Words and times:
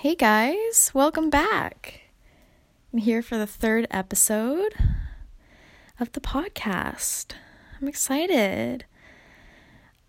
Hey 0.00 0.14
guys, 0.14 0.92
welcome 0.94 1.28
back. 1.28 2.04
I'm 2.90 3.00
here 3.00 3.20
for 3.20 3.36
the 3.36 3.46
third 3.46 3.86
episode 3.90 4.74
of 6.00 6.10
the 6.12 6.22
podcast. 6.22 7.34
I'm 7.78 7.86
excited. 7.86 8.86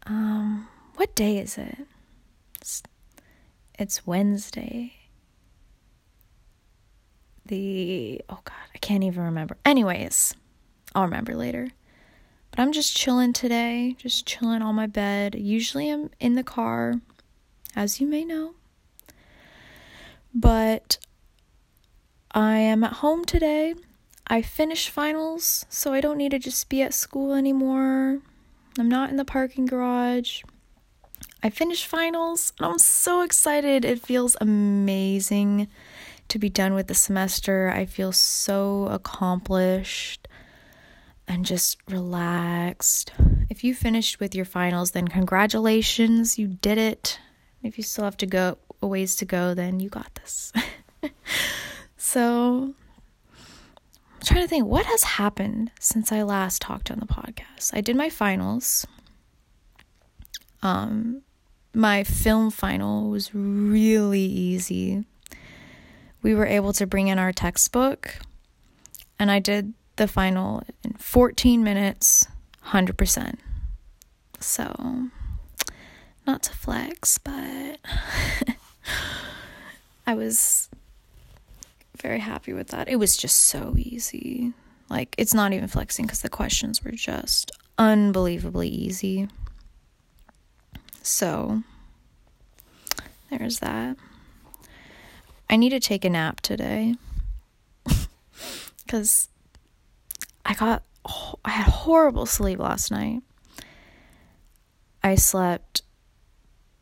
Um, 0.06 0.70
what 0.96 1.14
day 1.14 1.40
is 1.40 1.58
it? 1.58 1.80
It's, 2.62 2.84
it's 3.78 4.08
Wednesday. 4.08 4.94
The 7.46 8.22
oh 8.30 8.40
god, 8.46 8.70
I 8.74 8.78
can't 8.78 9.04
even 9.04 9.24
remember. 9.24 9.58
Anyways, 9.66 10.36
I'll 10.96 11.04
remember 11.04 11.36
later. 11.36 11.68
But 12.52 12.62
I'm 12.62 12.72
just 12.72 12.96
chilling 12.96 13.34
today, 13.34 13.98
just 13.98 14.26
chilling 14.26 14.62
on 14.62 14.74
my 14.74 14.88
bed. 14.88 15.36
Usually 15.36 15.90
I'm 15.90 16.12
in 16.22 16.36
the 16.36 16.44
car, 16.44 17.02
as 17.76 18.00
you 18.00 18.08
may 18.08 18.24
know. 18.24 18.54
But 20.34 20.98
I 22.32 22.58
am 22.58 22.84
at 22.84 22.94
home 22.94 23.26
today. 23.26 23.76
I 24.28 24.42
finished 24.42 24.90
finals, 24.90 25.66
so 25.70 25.94
I 25.94 26.00
don't 26.00 26.18
need 26.18 26.32
to 26.32 26.40
just 26.40 26.70
be 26.70 26.82
at 26.82 26.94
school 26.94 27.34
anymore. 27.34 28.20
I'm 28.80 28.88
not 28.88 29.10
in 29.10 29.18
the 29.18 29.26
parking 29.26 29.66
garage. 29.66 30.44
I 31.44 31.50
finished 31.50 31.88
finals 31.88 32.54
and 32.58 32.68
I'm 32.68 32.80
so 32.80 33.24
excited. 33.24 33.84
It 33.84 34.00
feels 34.00 34.38
amazing 34.40 35.68
to 36.30 36.40
be 36.40 36.50
done 36.50 36.74
with 36.74 36.88
the 36.88 36.96
semester. 36.96 37.70
I 37.70 37.86
feel 37.86 38.12
so 38.12 38.86
accomplished 38.86 40.28
and 41.28 41.46
just 41.46 41.78
relaxed. 41.90 43.12
If 43.50 43.64
you 43.64 43.76
finished 43.76 44.20
with 44.20 44.36
your 44.36 44.46
finals, 44.46 44.92
then 44.92 45.08
congratulations, 45.08 46.38
you 46.38 46.48
did 46.48 46.78
it. 46.78 47.20
If 47.64 47.78
you 47.78 47.84
still 47.84 48.06
have 48.06 48.18
to 48.18 48.26
go 48.26 48.58
a 48.82 48.88
ways 48.88 49.16
to 49.18 49.26
go, 49.26 49.54
then 49.54 49.80
you 49.80 49.90
got 49.90 50.14
this. 50.16 50.52
so 51.98 52.74
I'm 54.14 54.22
trying 54.24 54.42
to 54.42 54.48
think 54.48 54.66
what 54.66 54.86
has 54.86 55.04
happened 55.04 55.72
since 55.80 56.12
I 56.12 56.24
last 56.24 56.62
talked 56.62 56.92
on 56.92 57.00
the 57.00 57.06
podcast. 57.06 57.72
I 57.74 57.82
did 57.82 57.96
my 57.96 58.10
finals. 58.10 58.86
Um 60.62 61.22
my 61.74 62.04
film 62.04 62.52
final 62.52 63.10
was 63.10 63.34
really 63.34 64.22
easy. 64.22 65.06
We 66.22 66.36
were 66.36 66.46
able 66.46 66.74
to 66.74 66.86
bring 66.86 67.08
in 67.08 67.18
our 67.18 67.32
textbook 67.32 68.18
and 69.18 69.32
I 69.32 69.40
did 69.40 69.74
the 69.96 70.08
final 70.08 70.64
in 70.84 70.94
14 70.94 71.64
minutes, 71.64 72.28
100%. 72.68 73.36
So, 74.40 75.10
not 76.26 76.44
to 76.44 76.52
flex, 76.54 77.20
but 77.20 77.80
I 80.08 80.14
was 80.14 80.70
very 82.02 82.20
happy 82.20 82.54
with 82.54 82.70
that. 82.70 82.90
It 82.90 82.98
was 82.98 83.16
just 83.16 83.38
so 83.38 83.76
easy. 83.78 84.54
Like, 84.90 85.16
it's 85.18 85.34
not 85.34 85.54
even 85.54 85.68
flexing 85.68 86.06
because 86.06 86.22
the 86.22 86.30
questions 86.30 86.84
were 86.84 86.92
just 86.92 87.52
unbelievably 87.78 88.68
easy. 88.68 89.30
So, 91.02 91.64
there's 93.30 93.60
that. 93.60 93.98
I 95.50 95.56
need 95.56 95.70
to 95.70 95.80
take 95.80 96.06
a 96.06 96.10
nap 96.10 96.42
today 96.42 96.96
because 98.86 99.30
I 100.46 100.54
got 100.54 100.84
I 101.44 101.50
had 101.50 101.68
horrible 101.68 102.26
sleep 102.26 102.60
last 102.60 102.92
night. 102.92 103.22
I 105.04 105.16
slept 105.16 105.82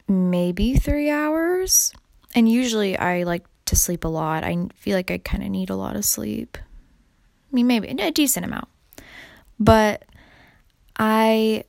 maybe 0.08 0.76
3 0.76 1.10
hours 1.10 1.94
and 2.35 2.49
usually 2.49 2.97
I 2.97 3.23
like 3.23 3.45
to 3.66 3.75
sleep 3.75 4.03
a 4.03 4.08
lot. 4.08 4.44
I 4.44 4.67
feel 4.75 4.95
like 4.95 5.11
I 5.11 5.17
kind 5.17 5.44
of 5.44 5.49
need 5.49 5.69
a 5.69 5.75
lot 5.75 5.95
of 5.95 6.05
sleep. 6.05 6.58
I 6.58 7.55
mean 7.55 7.67
maybe 7.67 7.88
a 7.88 8.11
decent 8.11 8.45
amount. 8.45 8.67
But 9.59 10.05
I 10.97 11.63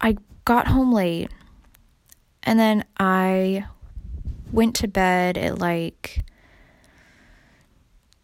I 0.00 0.16
got 0.44 0.68
home 0.68 0.92
late 0.92 1.30
and 2.42 2.58
then 2.58 2.84
I 2.98 3.66
went 4.52 4.76
to 4.76 4.88
bed 4.88 5.36
at 5.38 5.58
like 5.58 6.24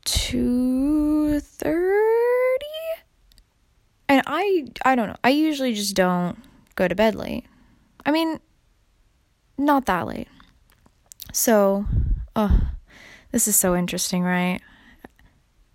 2:30 0.04 1.80
and 4.08 4.22
I 4.26 4.66
I 4.84 4.94
don't 4.94 5.08
know. 5.08 5.16
I 5.22 5.30
usually 5.30 5.72
just 5.74 5.94
don't 5.94 6.36
go 6.74 6.88
to 6.88 6.94
bed 6.94 7.14
late. 7.14 7.44
I 8.04 8.10
mean, 8.10 8.40
not 9.60 9.87
that 9.87 10.06
late. 10.06 10.28
So, 11.32 11.84
oh, 12.34 12.60
this 13.31 13.47
is 13.47 13.56
so 13.56 13.76
interesting, 13.76 14.22
right? 14.22 14.60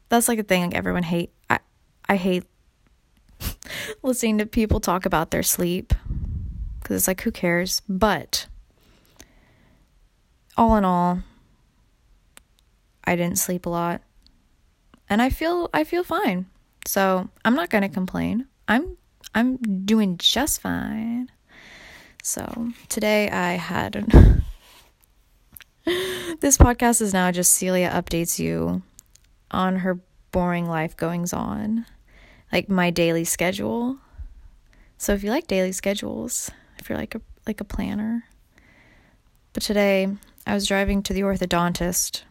That's 0.09 0.28
like 0.28 0.40
a 0.40 0.44
thing 0.44 0.63
like 0.63 0.75
everyone 0.75 1.03
hate 1.03 1.31
I 1.50 1.59
I 2.07 2.16
hate 2.18 2.46
listening 4.03 4.38
to 4.40 4.46
people 4.46 4.79
talk 4.79 5.06
about 5.06 5.31
their 5.31 5.44
sleep 5.44 5.94
cuz 6.84 6.97
it's 6.97 7.07
like 7.07 7.22
who 7.22 7.31
cares? 7.31 7.81
But 7.88 8.47
all 10.57 10.75
in 10.78 10.85
all, 10.85 11.22
I 13.03 13.16
didn't 13.16 13.40
sleep 13.40 13.66
a 13.66 13.69
lot 13.69 14.02
and 15.09 15.22
I 15.22 15.29
feel 15.29 15.69
I 15.73 15.84
feel 15.84 16.03
fine. 16.03 16.47
So, 16.88 17.29
I'm 17.44 17.56
not 17.56 17.69
to 17.81 17.90
complain. 17.90 18.47
I'm 18.67 18.97
I'm 19.34 19.57
doing 19.85 20.17
just 20.17 20.62
fine. 20.62 21.29
So, 22.27 22.71
today 22.89 23.29
I 23.29 23.51
had 23.51 23.93
This 25.85 26.57
podcast 26.57 26.99
is 27.03 27.13
now 27.13 27.29
just 27.29 27.53
Celia 27.53 27.91
updates 27.91 28.39
you 28.39 28.81
on 29.51 29.75
her 29.75 29.99
boring 30.31 30.67
life 30.67 30.97
goings 30.97 31.33
on, 31.33 31.85
like 32.51 32.67
my 32.67 32.89
daily 32.89 33.25
schedule. 33.25 33.99
So, 34.97 35.13
if 35.13 35.23
you 35.23 35.29
like 35.29 35.45
daily 35.45 35.71
schedules, 35.71 36.49
if 36.79 36.89
you're 36.89 36.97
like 36.97 37.13
a 37.13 37.21
like 37.45 37.61
a 37.61 37.63
planner. 37.63 38.23
But 39.53 39.61
today 39.61 40.07
I 40.47 40.55
was 40.55 40.65
driving 40.65 41.03
to 41.03 41.13
the 41.13 41.21
orthodontist 41.21 42.23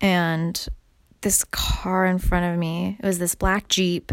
and 0.00 0.68
this 1.22 1.42
car 1.42 2.06
in 2.06 2.20
front 2.20 2.46
of 2.46 2.60
me. 2.60 2.96
It 3.00 3.04
was 3.04 3.18
this 3.18 3.34
black 3.34 3.66
Jeep. 3.66 4.12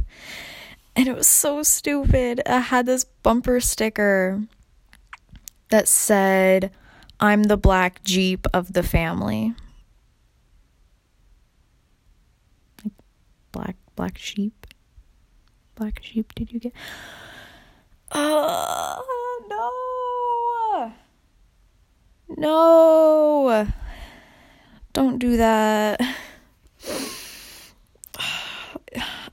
And 0.96 1.08
it 1.08 1.16
was 1.16 1.28
so 1.28 1.64
stupid. 1.64 2.42
I 2.46 2.60
had 2.60 2.86
this 2.86 3.04
bumper 3.04 3.60
sticker 3.60 4.44
that 5.70 5.88
said, 5.88 6.72
I'm 7.20 7.44
the 7.44 7.58
black 7.58 8.04
Jeep 8.04 8.46
of 8.54 8.74
the 8.74 8.84
family. 8.84 9.56
Like 12.84 12.94
black 13.52 13.76
black 13.96 14.18
sheep. 14.18 14.68
Black 15.76 16.00
sheep, 16.04 16.36
did 16.36 16.52
you 16.52 16.60
get? 16.60 16.74
Oh 18.12 19.04
no. 19.50 20.94
No. 22.38 23.68
Don't 24.94 25.18
do 25.18 25.38
that. 25.38 26.00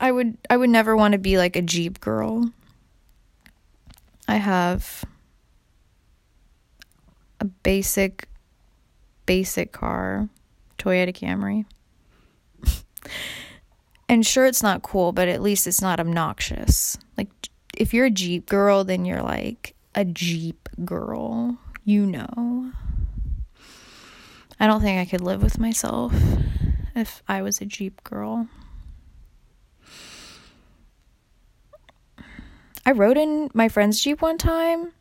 I 0.01 0.11
would 0.11 0.35
I 0.49 0.57
would 0.57 0.71
never 0.71 0.97
want 0.97 1.11
to 1.11 1.19
be 1.19 1.37
like 1.37 1.55
a 1.55 1.61
Jeep 1.61 1.99
girl. 2.01 2.51
I 4.27 4.37
have 4.37 5.05
a 7.39 7.45
basic 7.45 8.27
basic 9.27 9.71
car, 9.71 10.27
Toyota 10.79 11.13
Camry. 11.15 11.65
and 14.09 14.25
sure 14.25 14.47
it's 14.47 14.63
not 14.63 14.81
cool, 14.81 15.11
but 15.11 15.27
at 15.27 15.41
least 15.41 15.67
it's 15.67 15.81
not 15.81 15.99
obnoxious. 15.99 16.97
Like 17.15 17.29
if 17.77 17.93
you're 17.93 18.07
a 18.07 18.11
Jeep 18.11 18.47
girl, 18.47 18.83
then 18.83 19.05
you're 19.05 19.21
like 19.21 19.75
a 19.93 20.03
Jeep 20.03 20.67
girl. 20.83 21.59
You 21.85 22.07
know. 22.07 22.71
I 24.59 24.65
don't 24.65 24.81
think 24.81 24.99
I 24.99 25.05
could 25.05 25.21
live 25.21 25.43
with 25.43 25.59
myself 25.59 26.11
if 26.95 27.21
I 27.27 27.43
was 27.43 27.61
a 27.61 27.65
Jeep 27.65 28.03
girl. 28.03 28.47
I 32.91 32.93
rode 32.93 33.17
in 33.17 33.49
my 33.53 33.69
friend's 33.69 34.01
Jeep 34.01 34.21
one 34.21 34.37
time 34.37 34.91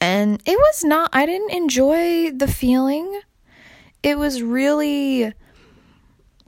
and 0.00 0.40
it 0.46 0.56
was 0.56 0.84
not, 0.84 1.10
I 1.12 1.26
didn't 1.26 1.50
enjoy 1.50 2.30
the 2.30 2.46
feeling. 2.46 3.22
It 4.04 4.16
was 4.16 4.40
really, 4.40 5.32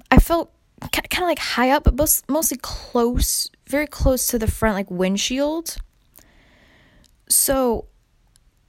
I 0.08 0.18
felt 0.20 0.52
kind 0.80 1.24
of 1.24 1.28
like 1.28 1.40
high 1.40 1.70
up, 1.70 1.82
but 1.92 2.22
mostly 2.28 2.56
close, 2.62 3.50
very 3.66 3.88
close 3.88 4.28
to 4.28 4.38
the 4.38 4.46
front, 4.46 4.76
like 4.76 4.88
windshield. 4.92 5.76
So 7.28 7.86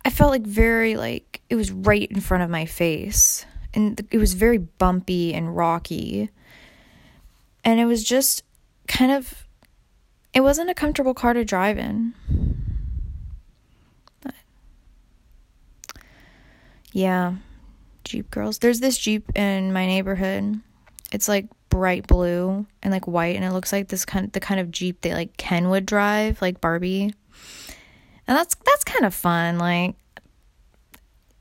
I 0.04 0.10
felt 0.10 0.32
like 0.32 0.42
very, 0.42 0.96
like, 0.96 1.42
it 1.52 1.56
was 1.56 1.72
right 1.72 2.10
in 2.10 2.20
front 2.20 2.42
of 2.42 2.50
my 2.50 2.66
face. 2.66 3.46
And 3.76 4.08
it 4.10 4.18
was 4.18 4.34
very 4.34 4.58
bumpy 4.58 5.36
and 5.36 5.56
rocky. 5.56 6.32
And 7.64 7.80
it 7.80 7.86
was 7.86 8.04
just 8.04 8.42
kind 8.88 9.12
of 9.12 9.47
it 10.38 10.44
wasn't 10.44 10.70
a 10.70 10.76
comfortable 10.76 11.16
car 11.16 11.34
to 11.34 11.44
drive 11.44 11.80
in. 11.80 12.14
But 14.22 14.36
Yeah. 16.94 17.38
Jeep 18.04 18.30
girls. 18.30 18.60
There's 18.60 18.80
this 18.80 19.00
Jeep 19.00 19.36
in 19.36 19.74
my 19.74 19.88
neighborhood. 19.88 20.62
It's 21.12 21.28
like 21.28 21.48
bright 21.70 22.06
blue 22.06 22.68
and 22.84 22.92
like 22.92 23.08
white 23.08 23.36
and 23.36 23.44
it 23.44 23.52
looks 23.52 23.72
like 23.74 23.88
this 23.88 24.06
kind 24.06 24.32
the 24.32 24.40
kind 24.40 24.60
of 24.60 24.70
Jeep 24.70 25.02
that 25.02 25.14
like 25.14 25.36
Ken 25.38 25.70
would 25.70 25.88
drive, 25.88 26.40
like 26.40 26.62
Barbie. 26.62 27.16
And 28.28 28.38
that's 28.38 28.54
that's 28.64 28.84
kind 28.84 29.06
of 29.06 29.16
fun. 29.16 29.58
Like 29.58 29.96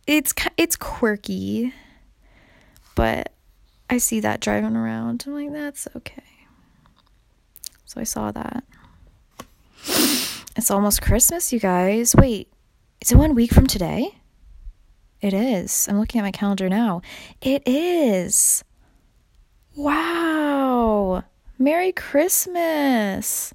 it's 0.06 0.32
it's 0.56 0.74
quirky. 0.74 1.74
But 2.94 3.30
I 3.90 3.98
see 3.98 4.20
that 4.20 4.40
driving 4.40 4.74
around. 4.74 5.24
I'm 5.26 5.34
like 5.34 5.52
that's 5.52 5.86
okay. 5.96 6.22
So 7.84 8.00
I 8.00 8.04
saw 8.04 8.32
that. 8.32 8.64
It's 10.56 10.70
almost 10.70 11.02
Christmas, 11.02 11.52
you 11.52 11.60
guys. 11.60 12.16
Wait, 12.16 12.50
is 13.02 13.12
it 13.12 13.18
one 13.18 13.34
week 13.34 13.52
from 13.52 13.66
today? 13.66 14.18
It 15.20 15.34
is. 15.34 15.86
I'm 15.86 16.00
looking 16.00 16.18
at 16.18 16.24
my 16.24 16.32
calendar 16.32 16.70
now. 16.70 17.02
It 17.42 17.62
is. 17.66 18.64
Wow. 19.74 21.24
Merry 21.58 21.92
Christmas. 21.92 23.52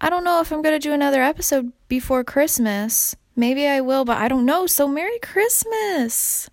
I 0.00 0.08
don't 0.08 0.22
know 0.22 0.40
if 0.40 0.52
I'm 0.52 0.62
going 0.62 0.78
to 0.80 0.88
do 0.88 0.92
another 0.92 1.20
episode 1.20 1.72
before 1.88 2.22
Christmas. 2.22 3.16
Maybe 3.34 3.66
I 3.66 3.80
will, 3.80 4.04
but 4.04 4.18
I 4.18 4.28
don't 4.28 4.46
know. 4.46 4.66
So, 4.66 4.86
Merry 4.86 5.18
Christmas. 5.18 6.48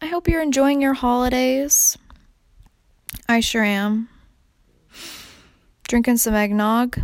I 0.00 0.06
hope 0.06 0.26
you're 0.26 0.42
enjoying 0.42 0.82
your 0.82 0.94
holidays. 0.94 1.96
I 3.28 3.38
sure 3.38 3.62
am. 3.62 4.08
Drinking 5.86 6.16
some 6.16 6.34
eggnog, 6.34 6.98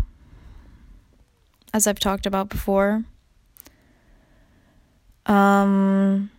as 1.73 1.87
I've 1.87 1.99
talked 1.99 2.27
about 2.27 2.49
before. 2.49 3.05
Um, 5.27 6.31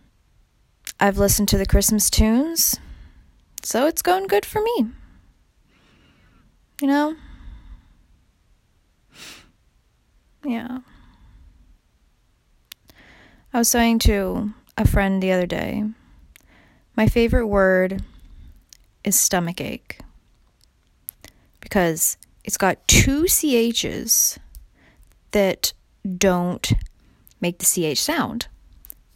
I've 0.98 1.18
listened 1.18 1.48
to 1.50 1.58
the 1.58 1.66
Christmas 1.66 2.10
tunes, 2.10 2.78
so 3.62 3.86
it's 3.86 4.02
going 4.02 4.26
good 4.26 4.44
for 4.44 4.60
me. 4.60 4.86
You 6.80 6.88
know? 6.88 7.16
Yeah. 10.44 10.78
I 13.52 13.58
was 13.58 13.68
saying 13.68 13.98
to 14.00 14.52
a 14.76 14.86
friend 14.86 15.22
the 15.22 15.32
other 15.32 15.46
day, 15.46 15.84
my 16.96 17.06
favorite 17.06 17.46
word 17.46 18.02
is 19.04 19.18
stomach 19.18 19.60
ache 19.60 20.00
because 21.60 22.16
it's 22.44 22.56
got 22.56 22.86
two 22.88 23.24
CHs 23.24 24.38
that 25.32 25.72
don't 26.16 26.72
make 27.40 27.58
the 27.58 27.94
CH 27.94 27.98
sound. 27.98 28.48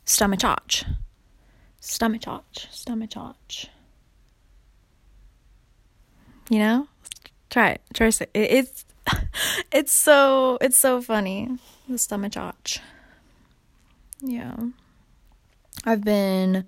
Stomach-och. 0.05 0.85
Stomach-och. 1.81 2.45
Stomach-och. 2.71 3.69
You 6.51 6.59
know? 6.59 6.89
Try 7.51 7.71
it. 7.71 7.81
Try 7.95 8.09
it. 8.09 8.31
It's 8.35 8.85
it's 9.73 9.93
so 9.93 10.59
it's 10.61 10.79
so 10.79 11.01
funny. 11.01 11.59
The 11.89 11.99
stomach-och. 11.99 12.81
Yeah. 14.21 14.57
I've 15.85 16.03
been 16.03 16.65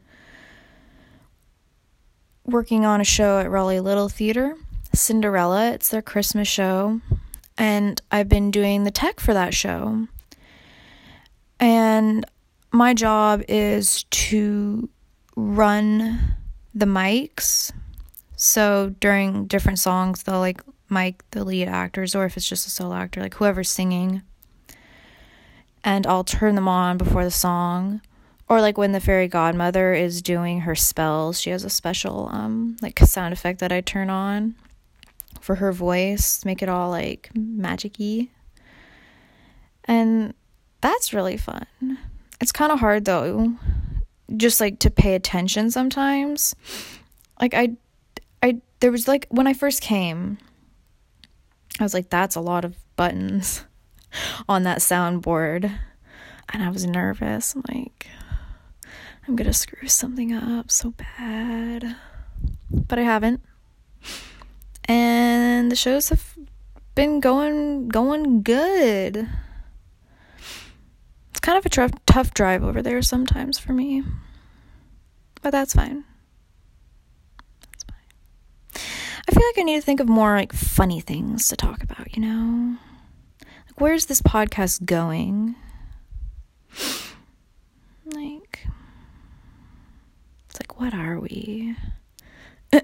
working 2.44 2.84
on 2.84 3.00
a 3.00 3.04
show 3.04 3.38
at 3.38 3.50
Raleigh 3.50 3.80
Little 3.80 4.08
Theater, 4.08 4.56
Cinderella. 4.94 5.72
It's 5.72 5.88
their 5.88 6.02
Christmas 6.02 6.48
show. 6.48 7.00
And 7.58 8.00
I've 8.10 8.28
been 8.28 8.50
doing 8.50 8.84
the 8.84 8.90
tech 8.90 9.20
for 9.20 9.32
that 9.34 9.54
show. 9.54 10.06
And 11.58 12.24
my 12.70 12.94
job 12.94 13.42
is 13.48 14.04
to 14.04 14.88
run 15.36 16.36
the 16.74 16.86
mics. 16.86 17.72
So 18.36 18.94
during 19.00 19.46
different 19.46 19.78
songs, 19.78 20.22
they'll 20.22 20.38
like 20.38 20.60
mic 20.90 21.28
the 21.30 21.44
lead 21.44 21.68
actors, 21.68 22.14
or 22.14 22.26
if 22.26 22.36
it's 22.36 22.48
just 22.48 22.66
a 22.66 22.70
solo 22.70 22.94
actor, 22.94 23.20
like 23.20 23.34
whoever's 23.34 23.70
singing. 23.70 24.22
And 25.82 26.06
I'll 26.06 26.24
turn 26.24 26.54
them 26.54 26.68
on 26.68 26.98
before 26.98 27.24
the 27.24 27.30
song. 27.30 28.02
Or 28.48 28.60
like 28.60 28.78
when 28.78 28.92
the 28.92 29.00
fairy 29.00 29.26
godmother 29.26 29.92
is 29.94 30.22
doing 30.22 30.60
her 30.60 30.74
spells, 30.74 31.40
she 31.40 31.50
has 31.50 31.64
a 31.64 31.70
special 31.70 32.28
um 32.30 32.76
like 32.82 32.98
sound 33.00 33.32
effect 33.32 33.60
that 33.60 33.72
I 33.72 33.80
turn 33.80 34.10
on 34.10 34.54
for 35.42 35.56
her 35.56 35.72
voice, 35.72 36.44
make 36.44 36.62
it 36.62 36.68
all 36.68 36.90
like 36.90 37.30
magicy. 37.34 38.28
And 39.84 40.34
that's 40.80 41.12
really 41.12 41.36
fun. 41.36 41.66
It's 42.40 42.52
kind 42.52 42.72
of 42.72 42.80
hard 42.80 43.04
though, 43.04 43.54
just 44.36 44.60
like 44.60 44.78
to 44.80 44.90
pay 44.90 45.14
attention 45.14 45.70
sometimes. 45.70 46.54
Like 47.40 47.54
I 47.54 47.76
I 48.42 48.60
there 48.80 48.92
was 48.92 49.08
like 49.08 49.26
when 49.30 49.46
I 49.46 49.52
first 49.52 49.80
came, 49.80 50.38
I 51.78 51.82
was 51.82 51.94
like 51.94 52.10
that's 52.10 52.36
a 52.36 52.40
lot 52.40 52.64
of 52.64 52.76
buttons 52.96 53.64
on 54.48 54.64
that 54.64 54.78
soundboard. 54.78 55.78
And 56.52 56.62
I 56.62 56.70
was 56.70 56.86
nervous. 56.86 57.54
I'm 57.54 57.64
like 57.68 58.06
I'm 59.28 59.34
going 59.34 59.48
to 59.48 59.52
screw 59.52 59.88
something 59.88 60.32
up 60.32 60.70
so 60.70 60.92
bad. 60.92 61.96
But 62.70 62.98
I 62.98 63.02
haven't. 63.02 63.40
And 64.86 65.70
the 65.70 65.76
shows 65.76 66.08
have 66.10 66.36
been 66.94 67.20
going 67.20 67.88
going 67.88 68.42
good 68.42 69.28
It's 71.30 71.40
kind 71.40 71.58
of 71.58 71.66
a 71.66 71.68
tough, 71.68 71.90
tough 72.06 72.32
drive 72.34 72.64
over 72.64 72.82
there 72.82 73.02
sometimes 73.02 73.58
for 73.58 73.72
me. 73.72 74.02
But 75.42 75.50
that's 75.50 75.74
fine. 75.74 76.04
That's 77.72 77.84
fine. 77.84 78.82
I 79.28 79.32
feel 79.32 79.46
like 79.46 79.58
I 79.58 79.62
need 79.62 79.76
to 79.76 79.82
think 79.82 80.00
of 80.00 80.08
more 80.08 80.36
like 80.36 80.52
funny 80.52 81.00
things 81.00 81.48
to 81.48 81.56
talk 81.56 81.82
about, 81.82 82.16
you 82.16 82.22
know? 82.22 82.76
Like 83.42 83.78
where's 83.80 84.06
this 84.06 84.22
podcast 84.22 84.84
going? 84.86 85.54
Like 88.06 88.66
It's 90.48 90.60
like 90.60 90.80
what 90.80 90.94
are 90.94 91.18
we? 91.20 91.76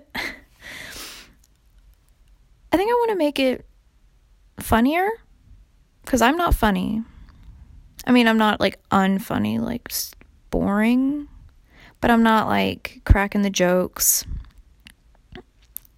I 2.73 2.77
think 2.77 2.91
I 2.91 2.95
want 2.95 3.11
to 3.11 3.17
make 3.17 3.39
it 3.39 3.67
funnier 4.59 5.09
cuz 6.07 6.23
I'm 6.23 6.37
not 6.37 6.55
funny. 6.55 7.03
I 8.07 8.13
mean, 8.13 8.27
I'm 8.27 8.39
not 8.39 8.61
like 8.61 8.81
unfunny, 8.91 9.61
like 9.61 9.93
boring, 10.51 11.29
but 12.01 12.11
I'm 12.11 12.23
not 12.23 12.49
like 12.49 13.01
cracking 13.05 13.43
the 13.43 13.51
jokes. 13.51 14.25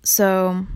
So 0.02 0.66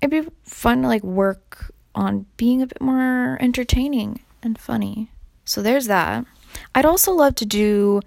it'd 0.00 0.10
be 0.10 0.30
fun 0.44 0.82
to 0.82 0.88
like 0.88 1.02
work 1.02 1.72
on 1.94 2.26
being 2.36 2.62
a 2.62 2.66
bit 2.66 2.80
more 2.80 3.38
entertaining 3.40 4.20
and 4.42 4.58
funny. 4.58 5.10
So 5.44 5.62
there's 5.62 5.86
that. 5.86 6.26
I'd 6.74 6.84
also 6.84 7.12
love 7.12 7.34
to 7.36 7.46
do 7.46 8.00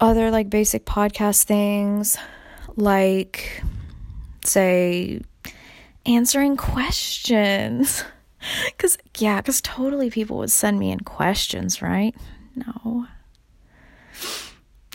other 0.00 0.30
like 0.30 0.48
basic 0.48 0.86
podcast 0.86 1.44
things 1.44 2.16
like 2.76 3.62
say 4.46 5.20
answering 6.06 6.56
questions. 6.56 8.04
Because, 8.64 8.96
yeah, 9.18 9.42
because 9.42 9.60
totally 9.60 10.08
people 10.08 10.38
would 10.38 10.50
send 10.50 10.78
me 10.78 10.90
in 10.90 11.00
questions, 11.00 11.82
right? 11.82 12.14
No. 12.56 13.06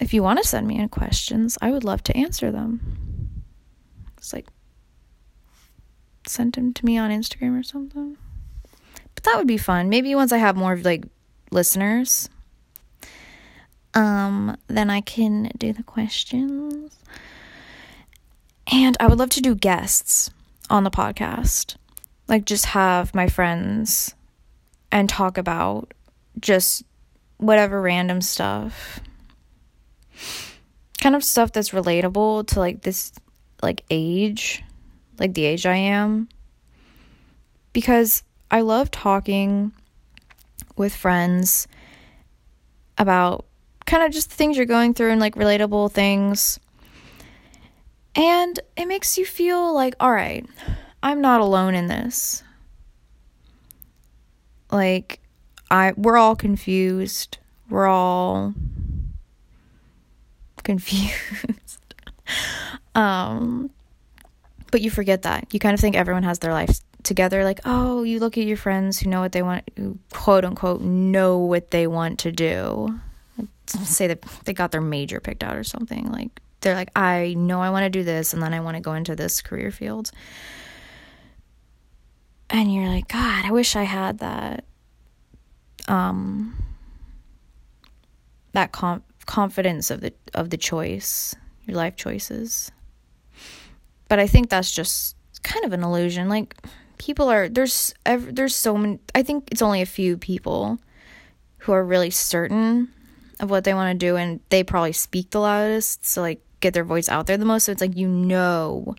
If 0.01 0.15
you 0.15 0.23
want 0.23 0.41
to 0.41 0.47
send 0.47 0.65
me 0.67 0.79
in 0.79 0.89
questions, 0.89 1.55
I 1.61 1.69
would 1.69 1.83
love 1.83 2.01
to 2.05 2.17
answer 2.17 2.51
them. 2.51 3.43
It's 4.17 4.33
like, 4.33 4.47
send 6.25 6.53
them 6.53 6.73
to 6.73 6.85
me 6.85 6.97
on 6.97 7.11
Instagram 7.11 7.59
or 7.59 7.61
something. 7.61 8.17
But 9.13 9.23
that 9.25 9.37
would 9.37 9.45
be 9.45 9.57
fun. 9.59 9.89
Maybe 9.89 10.15
once 10.15 10.31
I 10.31 10.37
have 10.37 10.55
more, 10.55 10.75
like, 10.75 11.05
listeners, 11.51 12.29
um, 13.93 14.57
then 14.67 14.89
I 14.89 15.01
can 15.01 15.51
do 15.57 15.71
the 15.71 15.83
questions. 15.83 16.97
And 18.71 18.97
I 18.99 19.07
would 19.07 19.19
love 19.19 19.29
to 19.31 19.41
do 19.41 19.55
guests 19.55 20.31
on 20.69 20.83
the 20.83 20.91
podcast. 20.91 21.75
Like 22.27 22.45
just 22.45 22.65
have 22.67 23.13
my 23.13 23.27
friends 23.27 24.15
and 24.91 25.07
talk 25.07 25.37
about 25.37 25.93
just 26.39 26.83
whatever 27.37 27.81
random 27.81 28.21
stuff. 28.21 28.99
Kind 30.99 31.15
of 31.15 31.23
stuff 31.23 31.51
that's 31.51 31.69
relatable 31.69 32.47
to 32.47 32.59
like 32.59 32.81
this 32.81 33.11
like 33.61 33.83
age 33.89 34.63
like 35.19 35.33
the 35.33 35.45
age 35.45 35.65
I 35.65 35.75
am. 35.75 36.29
Because 37.73 38.23
I 38.49 38.61
love 38.61 38.91
talking 38.91 39.71
with 40.77 40.95
friends 40.95 41.67
about 42.97 43.45
kind 43.85 44.03
of 44.03 44.11
just 44.11 44.29
the 44.29 44.35
things 44.35 44.57
you're 44.57 44.65
going 44.65 44.93
through 44.93 45.11
and 45.11 45.21
like 45.21 45.35
relatable 45.35 45.91
things 45.91 46.59
and 48.15 48.59
it 48.75 48.87
makes 48.87 49.17
you 49.17 49.25
feel 49.25 49.73
like 49.73 49.95
all 49.99 50.11
right 50.11 50.45
I'm 51.05 51.21
not 51.21 51.39
alone 51.39 51.75
in 51.75 51.85
this. 51.85 52.41
Like 54.71 55.19
I 55.69 55.93
we're 55.95 56.17
all 56.17 56.35
confused. 56.35 57.37
we're 57.69 57.85
all 57.85 58.55
confused. 60.63 61.93
um, 62.95 63.69
but 64.71 64.81
you 64.81 64.89
forget 64.89 65.21
that. 65.21 65.53
You 65.53 65.59
kind 65.59 65.75
of 65.75 65.79
think 65.79 65.95
everyone 65.95 66.23
has 66.23 66.39
their 66.39 66.53
life 66.53 66.79
together. 67.03 67.43
Like, 67.43 67.59
oh, 67.65 68.01
you 68.01 68.19
look 68.19 68.35
at 68.35 68.45
your 68.45 68.57
friends 68.57 68.99
who 68.99 69.09
know 69.09 69.21
what 69.21 69.31
they 69.31 69.43
want, 69.43 69.69
who 69.77 69.99
quote 70.11 70.43
unquote 70.43 70.81
know 70.81 71.37
what 71.37 71.69
they 71.69 71.85
want 71.85 72.17
to 72.19 72.31
do. 72.31 72.99
Say 73.67 74.07
that 74.07 74.23
they 74.45 74.53
got 74.53 74.71
their 74.71 74.81
major 74.81 75.19
picked 75.19 75.43
out 75.43 75.55
or 75.55 75.63
something. 75.63 76.11
Like, 76.11 76.41
they're 76.65 76.75
like, 76.75 76.89
I 76.95 77.35
know 77.37 77.61
I 77.61 77.69
want 77.69 77.83
to 77.83 77.89
do 77.89 78.03
this, 78.03 78.33
and 78.33 78.41
then 78.41 78.53
I 78.53 78.59
want 78.59 78.75
to 78.75 78.81
go 78.81 78.93
into 78.93 79.15
this 79.15 79.41
career 79.41 79.69
field. 79.69 80.11
And 82.49 82.73
you're 82.73 82.87
like, 82.87 83.07
God, 83.07 83.45
I 83.45 83.51
wish 83.51 83.75
I 83.75 83.83
had 83.83 84.19
that. 84.19 84.65
Um, 85.87 86.57
that 88.53 88.71
com- 88.71 89.03
confidence 89.27 89.91
of 89.91 90.01
the 90.01 90.13
of 90.33 90.49
the 90.49 90.57
choice, 90.57 91.35
your 91.65 91.77
life 91.77 91.95
choices. 91.95 92.71
But 94.09 94.19
I 94.19 94.25
think 94.25 94.49
that's 94.49 94.73
just 94.73 95.15
kind 95.43 95.65
of 95.65 95.73
an 95.73 95.83
illusion. 95.83 96.29
Like 96.29 96.55
people 96.97 97.29
are 97.29 97.47
there's 97.47 97.93
there's 98.05 98.55
so 98.55 98.75
many. 98.75 98.99
I 99.13 99.21
think 99.21 99.49
it's 99.51 99.61
only 99.61 99.83
a 99.83 99.85
few 99.85 100.17
people 100.17 100.79
who 101.59 101.73
are 101.73 101.83
really 101.83 102.09
certain 102.09 102.89
of 103.39 103.51
what 103.51 103.65
they 103.65 103.73
want 103.75 103.99
to 103.99 104.05
do, 104.05 104.15
and 104.15 104.39
they 104.49 104.63
probably 104.63 104.93
speak 104.93 105.29
the 105.29 105.41
loudest. 105.41 106.05
So 106.05 106.21
like 106.21 106.41
get 106.65 106.73
their 106.73 106.83
voice 106.83 107.07
out 107.09 107.27
there 107.27 107.37
the 107.37 107.45
most. 107.45 107.65
So 107.65 107.71
it's 107.71 107.81
like 107.81 107.95
you 107.95 108.07
know, 108.07 108.95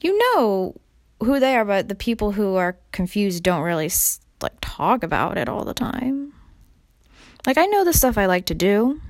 you 0.00 0.16
know 0.18 0.74
who 1.22 1.40
they 1.40 1.56
are, 1.56 1.64
but 1.64 1.88
the 1.88 1.94
people 1.94 2.32
who 2.32 2.56
are 2.56 2.76
confused 2.92 3.42
don't 3.42 3.62
really 3.62 3.90
like 4.42 4.54
talk 4.60 5.02
about 5.02 5.38
it 5.38 5.48
all 5.48 5.64
the 5.64 5.74
time. 5.74 6.32
Like, 7.46 7.56
I 7.56 7.66
know 7.66 7.84
the 7.84 7.92
stuff 7.92 8.18
I 8.18 8.26
like 8.26 8.46
to 8.46 8.54
do, 8.54 9.00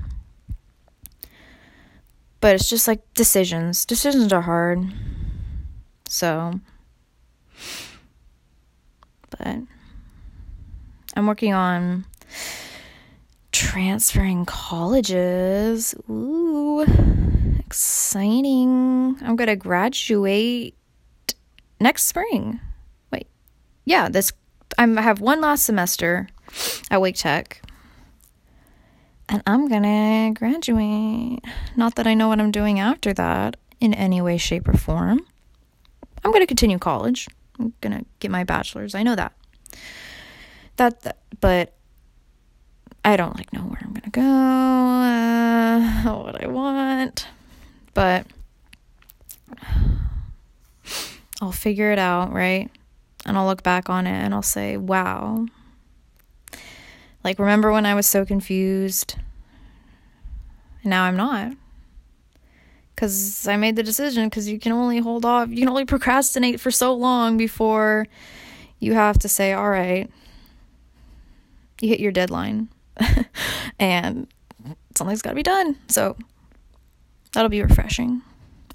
but 2.41 2.55
it's 2.55 2.69
just 2.69 2.87
like 2.87 3.03
decisions. 3.15 3.85
Decisions 3.85 4.33
are 4.33 4.43
hard. 4.43 4.93
So, 6.09 6.61
but 9.31 9.59
I'm 11.17 11.27
working 11.27 11.53
on 11.53 12.05
transferring 13.61 14.47
colleges. 14.47 15.95
Ooh, 16.09 16.87
exciting. 17.59 19.19
I'm 19.21 19.37
going 19.37 19.49
to 19.49 19.57
graduate 19.57 20.75
next 21.79 22.05
spring. 22.05 22.59
Wait. 23.13 23.27
Yeah, 23.85 24.09
this 24.09 24.33
I'm, 24.79 24.97
I 24.99 25.03
have 25.03 25.21
one 25.21 25.41
last 25.41 25.65
semester 25.65 26.29
at 26.91 27.01
Wake 27.01 27.17
Tech 27.17 27.61
and 29.29 29.43
I'm 29.47 29.69
gonna 29.69 30.33
graduate. 30.35 31.45
Not 31.77 31.95
that 31.97 32.07
I 32.07 32.15
know 32.15 32.29
what 32.29 32.41
I'm 32.41 32.51
doing 32.51 32.81
after 32.81 33.13
that 33.13 33.57
in 33.79 33.95
any 33.95 34.21
way, 34.21 34.39
shape, 34.39 34.69
or 34.69 34.77
form. 34.77 35.21
I'm 36.25 36.33
gonna 36.33 36.47
continue 36.47 36.79
college. 36.79 37.29
I'm 37.59 37.73
gonna 37.81 38.05
get 38.19 38.31
my 38.31 38.43
bachelor's. 38.43 38.95
I 38.95 39.03
know 39.03 39.15
that. 39.15 39.33
That, 40.77 41.03
that 41.03 41.19
but 41.41 41.75
I 43.05 43.17
don't 43.17 43.37
like 43.37 43.53
know 43.53 43.61
where 43.61 43.79
I'm 43.83 43.93
gonna 43.93 44.11
go, 44.11 44.23
uh, 44.23 46.15
what 46.23 46.43
I 46.43 46.47
want, 46.49 47.29
but 47.95 48.27
I'll 51.41 51.53
figure 51.53 51.93
it 51.93 51.99
out, 51.99 52.33
right? 52.33 52.71
And 53.25 53.37
I'll 53.37 53.47
look 53.47 53.63
back 53.63 53.89
on 53.89 54.07
it 54.07 54.13
and 54.13 54.35
I'll 54.35 54.43
say, 54.43 54.77
wow, 54.77 55.47
like, 57.23 57.39
remember 57.39 57.71
when 57.71 57.87
I 57.87 57.95
was 57.95 58.07
so 58.07 58.25
confused? 58.25 59.17
Now 60.83 61.05
I'm 61.05 61.17
not. 61.17 61.53
Because 62.95 63.47
I 63.47 63.57
made 63.57 63.77
the 63.77 63.83
decision, 63.83 64.29
because 64.29 64.49
you 64.49 64.59
can 64.59 64.73
only 64.73 64.99
hold 64.99 65.25
off, 65.25 65.49
you 65.49 65.57
can 65.57 65.69
only 65.69 65.85
procrastinate 65.85 66.61
for 66.61 66.71
so 66.71 66.95
long 66.95 67.37
before 67.37 68.07
you 68.79 68.95
have 68.95 69.19
to 69.21 69.29
say, 69.29 69.53
all 69.53 69.71
right, 69.71 70.11
you 71.81 71.89
hit 71.89 72.01
your 72.01 72.13
deadline. 72.13 72.69
and 73.79 74.27
something's 74.97 75.23
got 75.23 75.31
to 75.31 75.37
be 75.37 75.43
done. 75.43 75.77
So 75.89 76.17
that'll 77.33 77.49
be 77.49 77.63
refreshing. 77.63 78.23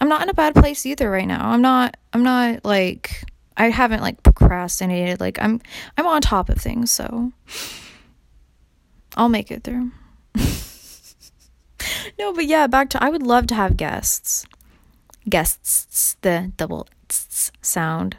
I'm 0.01 0.10
not 0.10 0.22
in 0.22 0.29
a 0.29 0.34
bad 0.34 0.55
place 0.55 0.86
either 0.86 1.10
right 1.10 1.27
now. 1.27 1.50
I'm 1.50 1.62
not, 1.62 1.98
I'm 2.13 2.24
not 2.24 2.65
like, 2.65 3.24
I 3.58 3.70
haven't 3.70 4.01
like 4.01 4.22
procrastinated. 4.24 5.20
Like, 5.20 5.41
I'm, 5.41 5.62
I'm 5.98 6.05
on 6.05 6.22
top 6.22 6.50
of 6.50 6.58
things. 6.58 6.91
So, 6.91 7.32
I'll 9.15 9.29
make 9.29 9.51
it 9.51 9.63
through. 9.63 9.91
no, 12.20 12.34
but 12.34 12.46
yeah, 12.46 12.67
back 12.67 12.89
to 12.89 13.03
I 13.03 13.10
would 13.10 13.24
love 13.24 13.48
to 13.48 13.55
have 13.55 13.77
guests. 13.77 14.46
Guests, 15.29 16.17
the 16.22 16.51
double 16.58 16.88
sound. 17.10 18.17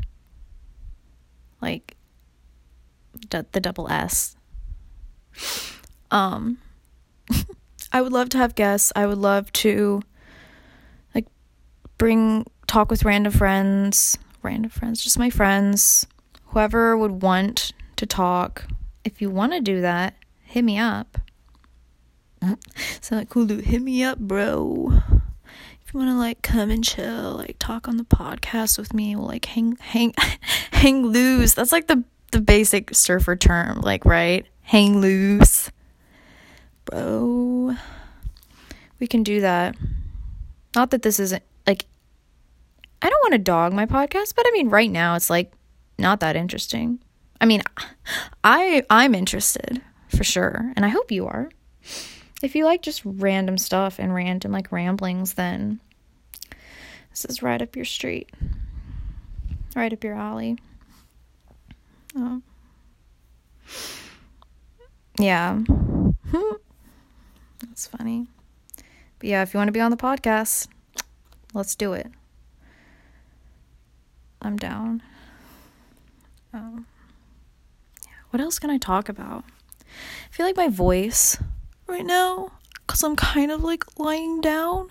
Like 1.60 1.96
d- 3.28 3.42
the 3.52 3.60
double 3.60 3.88
S. 3.90 4.36
Um 6.10 6.58
I 7.92 8.02
would 8.02 8.12
love 8.12 8.28
to 8.30 8.38
have 8.38 8.54
guests. 8.54 8.92
I 8.94 9.06
would 9.06 9.18
love 9.18 9.52
to 9.54 10.02
like 11.14 11.26
bring 11.98 12.46
talk 12.66 12.90
with 12.90 13.04
random 13.04 13.32
friends, 13.32 14.18
random 14.42 14.70
friends, 14.70 15.02
just 15.02 15.18
my 15.18 15.30
friends, 15.30 16.06
whoever 16.46 16.96
would 16.96 17.22
want 17.22 17.72
to 17.96 18.06
talk. 18.06 18.64
If 19.04 19.22
you 19.22 19.30
want 19.30 19.52
to 19.52 19.60
do 19.60 19.80
that, 19.80 20.14
hit 20.42 20.64
me 20.64 20.78
up. 20.78 21.18
Sound 23.00 23.20
like 23.20 23.28
cool 23.28 23.46
dude, 23.46 23.64
hit 23.64 23.82
me 23.82 24.02
up, 24.02 24.18
bro. 24.18 25.00
If 25.84 25.94
you 25.94 26.00
wanna 26.00 26.18
like 26.18 26.42
come 26.42 26.70
and 26.70 26.82
chill, 26.84 27.32
like 27.32 27.56
talk 27.58 27.88
on 27.88 27.96
the 27.96 28.04
podcast 28.04 28.78
with 28.78 28.92
me, 28.92 29.14
we'll 29.14 29.26
like 29.26 29.44
hang 29.44 29.76
hang 29.80 30.14
hang 30.72 31.06
loose. 31.06 31.54
That's 31.54 31.72
like 31.72 31.86
the 31.86 32.04
the 32.32 32.40
basic 32.40 32.94
surfer 32.94 33.36
term, 33.36 33.80
like 33.80 34.04
right? 34.04 34.44
Hang 34.62 34.98
loose. 34.98 35.70
Bro. 36.86 37.76
We 38.98 39.06
can 39.06 39.22
do 39.22 39.42
that. 39.42 39.76
Not 40.74 40.90
that 40.90 41.02
this 41.02 41.20
isn't 41.20 41.42
like 41.66 41.84
I 43.02 43.10
don't 43.10 43.22
want 43.22 43.32
to 43.32 43.38
dog 43.38 43.72
my 43.72 43.86
podcast, 43.86 44.34
but 44.34 44.46
I 44.46 44.50
mean 44.52 44.70
right 44.70 44.90
now 44.90 45.14
it's 45.14 45.28
like 45.28 45.52
not 45.98 46.20
that 46.20 46.36
interesting. 46.36 47.00
I 47.40 47.46
mean 47.46 47.62
I 48.44 48.84
I'm 48.88 49.14
interested 49.14 49.82
for 50.08 50.24
sure. 50.24 50.72
And 50.76 50.84
I 50.84 50.88
hope 50.88 51.10
you 51.10 51.26
are. 51.26 51.50
If 52.42 52.54
you 52.54 52.64
like 52.64 52.82
just 52.82 53.02
random 53.04 53.58
stuff 53.58 53.98
and 53.98 54.14
random 54.14 54.52
like 54.52 54.70
ramblings, 54.70 55.34
then 55.34 55.80
this 57.10 57.24
is 57.24 57.42
right 57.42 57.60
up 57.60 57.74
your 57.74 57.84
street, 57.84 58.30
right 59.74 59.92
up 59.92 60.04
your 60.04 60.14
alley. 60.14 60.58
Oh. 62.14 62.42
Yeah. 65.18 65.60
Hmm. 66.30 66.56
That's 67.60 67.86
funny. 67.86 68.26
But 69.18 69.28
yeah, 69.28 69.42
if 69.42 69.54
you 69.54 69.58
want 69.58 69.68
to 69.68 69.72
be 69.72 69.80
on 69.80 69.90
the 69.90 69.96
podcast, 69.96 70.68
let's 71.54 71.74
do 71.74 71.92
it. 71.92 72.10
I'm 74.42 74.56
down. 74.56 75.02
Um, 76.52 76.86
yeah. 78.06 78.12
What 78.30 78.40
else 78.40 78.58
can 78.58 78.70
I 78.70 78.78
talk 78.78 79.08
about? 79.08 79.44
I 79.84 80.32
feel 80.34 80.46
like 80.46 80.56
my 80.56 80.68
voice 80.68 81.38
right 81.86 82.04
now, 82.04 82.52
because 82.86 83.02
I'm 83.02 83.16
kind 83.16 83.50
of 83.50 83.64
like 83.64 83.98
lying 83.98 84.40
down. 84.40 84.88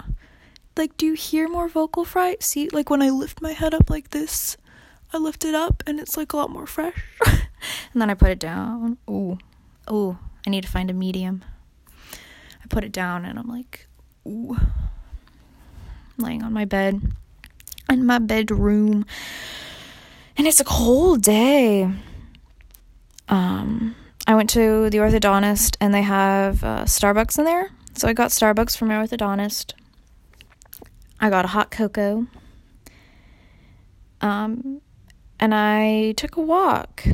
Like, 0.76 0.98
do 0.98 1.06
you 1.06 1.14
hear 1.14 1.48
more 1.48 1.70
vocal 1.70 2.04
fry? 2.04 2.36
See, 2.42 2.68
like 2.70 2.90
when 2.90 3.02
I 3.02 3.10
lift 3.10 3.42
my 3.42 3.52
head 3.52 3.74
up 3.74 3.90
like 3.90 4.10
this, 4.10 4.58
I 5.14 5.18
lift 5.18 5.46
it 5.46 5.56
up 5.56 5.84
and 5.88 6.00
it's 6.00 6.18
like 6.18 6.34
a 6.34 6.38
lot 6.38 6.50
more 6.50 6.68
fresh. 6.68 7.02
and 7.26 8.02
then 8.02 8.10
I 8.10 8.14
put 8.14 8.32
it 8.32 8.40
down. 8.40 8.98
Ooh, 9.10 9.38
ooh, 9.90 10.18
I 10.46 10.50
need 10.50 10.64
to 10.64 10.70
find 10.70 10.90
a 10.90 10.94
medium. 10.94 11.46
I 12.66 12.68
put 12.68 12.84
it 12.84 12.92
down 12.92 13.26
and 13.26 13.38
I'm 13.38 13.48
like, 13.48 13.86
ooh, 14.28 14.58
laying 16.18 16.42
on 16.42 16.52
my 16.52 16.66
bed 16.66 17.00
in 17.92 18.06
my 18.08 18.18
bedroom. 18.18 19.06
And 20.36 20.48
it's 20.48 20.60
a 20.60 20.64
cold 20.64 21.22
day. 21.22 21.88
Um, 23.30 23.96
I 24.26 24.34
went 24.34 24.50
to 24.52 24.90
the 24.90 24.98
orthodontist 24.98 25.78
and 25.80 25.94
they 25.94 26.02
have 26.02 26.64
uh, 26.64 26.86
Starbucks 26.86 27.38
in 27.38 27.46
there. 27.46 27.70
So 27.94 28.08
I 28.08 28.14
got 28.14 28.32
Starbucks 28.32 28.76
from 28.76 28.88
my 28.88 28.96
orthodontist. 28.96 29.74
I 31.20 31.30
got 31.30 31.46
a 31.46 31.50
hot 31.50 31.70
cocoa. 31.70 32.26
Um, 34.22 34.82
and 35.40 35.54
I 35.54 36.14
took 36.18 36.36
a 36.36 36.42
walk 36.42 37.06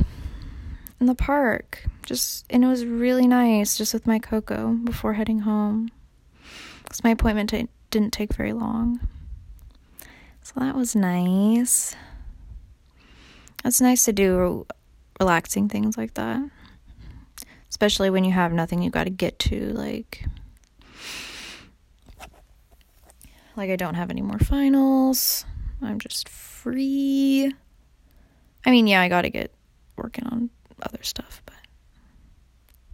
in 1.02 1.06
the 1.06 1.14
park. 1.14 1.84
Just 2.04 2.46
and 2.50 2.64
it 2.64 2.68
was 2.68 2.86
really 2.86 3.26
nice 3.26 3.76
just 3.76 3.92
with 3.92 4.06
my 4.06 4.18
cocoa 4.18 4.72
before 4.84 5.14
heading 5.14 5.40
home. 5.40 5.90
Cuz 6.88 7.04
my 7.04 7.10
appointment 7.10 7.50
t- 7.50 7.68
didn't 7.90 8.12
take 8.12 8.32
very 8.32 8.52
long. 8.52 9.00
So 10.42 10.54
that 10.56 10.74
was 10.74 10.96
nice. 10.96 11.94
It's 13.64 13.80
nice 13.80 14.04
to 14.06 14.12
do 14.12 14.66
relaxing 15.20 15.68
things 15.68 15.96
like 15.96 16.14
that 16.14 16.42
especially 17.72 18.10
when 18.10 18.22
you 18.22 18.30
have 18.32 18.52
nothing 18.52 18.82
you 18.82 18.90
got 18.90 19.04
to 19.04 19.10
get 19.10 19.38
to 19.38 19.72
like 19.72 20.26
like 23.56 23.70
I 23.70 23.76
don't 23.76 23.94
have 23.94 24.10
any 24.10 24.22
more 24.22 24.38
finals. 24.38 25.44
I'm 25.80 25.98
just 25.98 26.28
free. 26.28 27.52
I 28.64 28.70
mean, 28.70 28.86
yeah, 28.86 29.00
I 29.00 29.08
got 29.08 29.22
to 29.22 29.30
get 29.30 29.52
working 29.96 30.26
on 30.26 30.50
other 30.82 31.02
stuff, 31.02 31.42
but 31.46 31.54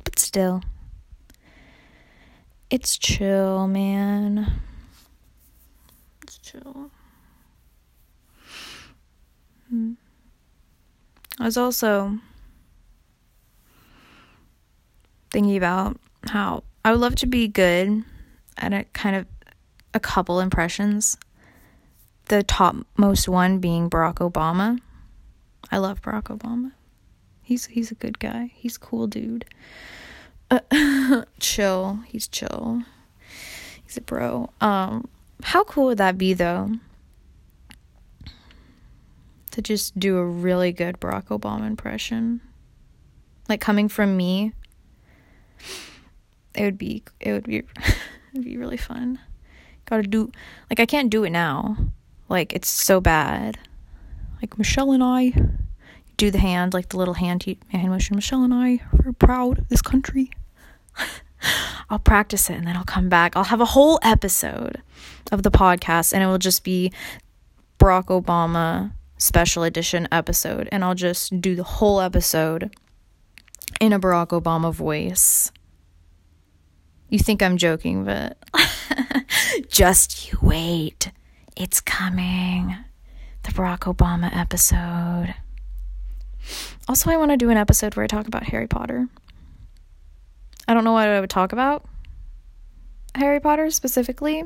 but 0.04 0.18
still 0.18 0.62
it's 2.70 2.98
chill, 2.98 3.66
man. 3.66 4.60
It's 6.22 6.38
chill. 6.38 6.90
Hmm. 9.68 9.92
I 11.40 11.44
was 11.44 11.56
also 11.56 12.18
thinking 15.30 15.56
about 15.56 15.98
how 16.28 16.64
I 16.84 16.90
would 16.90 17.00
love 17.00 17.14
to 17.16 17.26
be 17.26 17.48
good 17.48 18.04
at 18.58 18.72
a 18.72 18.84
kind 18.92 19.16
of 19.16 19.26
a 19.94 20.00
couple 20.00 20.40
impressions. 20.40 21.16
The 22.26 22.42
topmost 22.42 23.28
one 23.28 23.58
being 23.58 23.88
Barack 23.88 24.16
Obama. 24.16 24.78
I 25.70 25.78
love 25.78 26.02
Barack 26.02 26.24
Obama. 26.24 26.72
He's 27.48 27.64
he's 27.64 27.90
a 27.90 27.94
good 27.94 28.18
guy. 28.18 28.52
He's 28.54 28.76
cool 28.76 29.06
dude. 29.06 29.46
Uh, 30.50 31.22
chill. 31.40 32.00
He's 32.06 32.28
chill. 32.28 32.82
He's 33.82 33.96
a 33.96 34.02
bro. 34.02 34.50
Um 34.60 35.08
how 35.42 35.64
cool 35.64 35.86
would 35.86 35.96
that 35.96 36.18
be 36.18 36.34
though? 36.34 36.72
To 39.52 39.62
just 39.62 39.98
do 39.98 40.18
a 40.18 40.26
really 40.26 40.72
good 40.72 41.00
Barack 41.00 41.28
Obama 41.28 41.66
impression. 41.66 42.42
Like 43.48 43.62
coming 43.62 43.88
from 43.88 44.14
me. 44.14 44.52
It 46.54 46.64
would 46.64 46.76
be 46.76 47.02
it 47.18 47.32
would 47.32 47.44
be 47.44 47.56
it 47.76 47.96
would 48.34 48.44
be 48.44 48.58
really 48.58 48.76
fun. 48.76 49.20
Gotta 49.86 50.02
do, 50.02 50.30
like, 50.68 50.80
I 50.80 50.84
can't 50.84 51.08
do 51.08 51.24
it 51.24 51.30
now. 51.30 51.78
Like, 52.28 52.52
it's 52.52 52.68
so 52.68 53.00
bad. 53.00 53.58
Like, 54.42 54.58
Michelle 54.58 54.92
and 54.92 55.02
I 55.02 55.32
do 56.18 56.30
the 56.30 56.38
hand, 56.38 56.74
like 56.74 56.90
the 56.90 56.98
little 56.98 57.14
hand, 57.14 57.44
hand 57.70 57.88
motion. 57.88 58.16
Michelle 58.16 58.42
and 58.44 58.52
I 58.52 58.80
are 59.04 59.12
proud 59.14 59.58
of 59.58 59.68
this 59.68 59.80
country. 59.80 60.30
I'll 61.88 62.00
practice 62.00 62.50
it 62.50 62.54
and 62.54 62.66
then 62.66 62.76
I'll 62.76 62.84
come 62.84 63.08
back. 63.08 63.34
I'll 63.36 63.44
have 63.44 63.60
a 63.60 63.66
whole 63.66 63.98
episode 64.02 64.82
of 65.32 65.44
the 65.44 65.50
podcast 65.50 66.12
and 66.12 66.22
it 66.22 66.26
will 66.26 66.36
just 66.38 66.64
be 66.64 66.92
Barack 67.78 68.06
Obama 68.06 68.92
special 69.16 69.62
edition 69.62 70.08
episode. 70.12 70.68
And 70.72 70.84
I'll 70.84 70.96
just 70.96 71.40
do 71.40 71.54
the 71.54 71.64
whole 71.64 72.00
episode 72.00 72.74
in 73.80 73.92
a 73.92 74.00
Barack 74.00 74.28
Obama 74.28 74.74
voice. 74.74 75.52
You 77.08 77.20
think 77.20 77.42
I'm 77.42 77.56
joking, 77.56 78.04
but 78.04 78.36
just 79.68 80.30
you 80.30 80.38
wait. 80.42 81.12
It's 81.56 81.80
coming. 81.80 82.76
The 83.44 83.52
Barack 83.52 83.94
Obama 83.94 84.36
episode. 84.36 85.34
Also, 86.88 87.10
I 87.10 87.16
want 87.16 87.30
to 87.30 87.36
do 87.36 87.50
an 87.50 87.56
episode 87.56 87.96
where 87.96 88.04
I 88.04 88.06
talk 88.06 88.26
about 88.26 88.44
Harry 88.44 88.66
Potter. 88.66 89.08
I 90.66 90.74
don't 90.74 90.84
know 90.84 90.92
what 90.92 91.08
I 91.08 91.20
would 91.20 91.30
talk 91.30 91.52
about 91.52 91.84
Harry 93.14 93.40
Potter 93.40 93.70
specifically, 93.70 94.44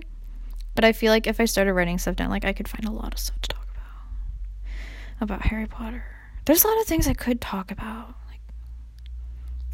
but 0.75 0.85
I 0.85 0.93
feel 0.93 1.13
like 1.13 1.27
if 1.27 1.41
I 1.41 1.45
started 1.45 1.75
writing 1.75 1.99
stuff 1.99 2.17
down, 2.17 2.31
like 2.31 2.45
I 2.45 2.53
could 2.53 2.69
find 2.69 2.85
a 2.85 2.93
lot 2.93 3.13
of 3.13 3.19
stuff 3.19 3.41
to 3.43 3.49
talk 3.49 3.67
about 3.71 5.21
about 5.21 5.43
Harry 5.43 5.67
Potter. 5.67 6.05
There's 6.45 6.65
a 6.65 6.69
lot 6.69 6.81
of 6.81 6.87
things 6.87 7.07
I 7.07 7.15
could 7.15 7.41
talk 7.41 7.71
about, 7.71 8.15
like 8.29 8.41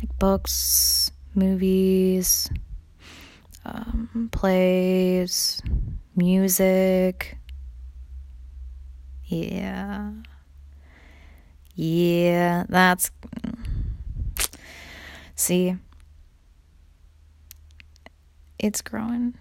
like 0.00 0.18
books, 0.18 1.10
movies, 1.34 2.50
um, 3.64 4.28
plays, 4.32 5.62
music. 6.16 7.38
Yeah. 9.24 10.12
Yeah, 11.80 12.64
that's. 12.68 13.12
See, 15.36 15.76
it's 18.58 18.82
growing. 18.82 19.34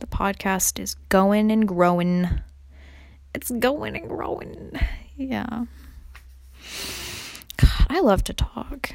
The 0.00 0.06
podcast 0.08 0.78
is 0.78 0.94
going 1.08 1.50
and 1.50 1.66
growing. 1.66 2.28
It's 3.34 3.50
going 3.50 3.96
and 3.96 4.10
growing. 4.10 4.78
Yeah. 5.16 5.64
God, 7.56 7.86
I 7.88 8.00
love 8.00 8.24
to 8.24 8.34
talk. 8.34 8.90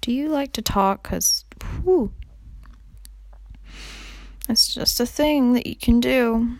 Do 0.00 0.12
you 0.12 0.28
like 0.28 0.52
to 0.52 0.62
talk? 0.62 1.02
Because, 1.02 1.44
it's 4.48 4.72
just 4.72 5.00
a 5.00 5.06
thing 5.06 5.54
that 5.54 5.66
you 5.66 5.74
can 5.74 5.98
do. 5.98 6.56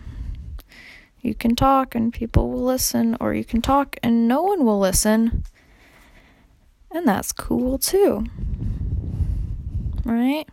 You 1.21 1.35
can 1.35 1.55
talk 1.55 1.95
and 1.95 2.13
people 2.13 2.49
will 2.49 2.63
listen, 2.63 3.17
or 3.19 3.33
you 3.33 3.43
can 3.43 3.61
talk 3.61 3.97
and 4.01 4.27
no 4.27 4.41
one 4.41 4.65
will 4.65 4.79
listen. 4.79 5.43
And 6.91 7.07
that's 7.07 7.31
cool 7.31 7.77
too. 7.77 8.25
Right? 10.05 10.47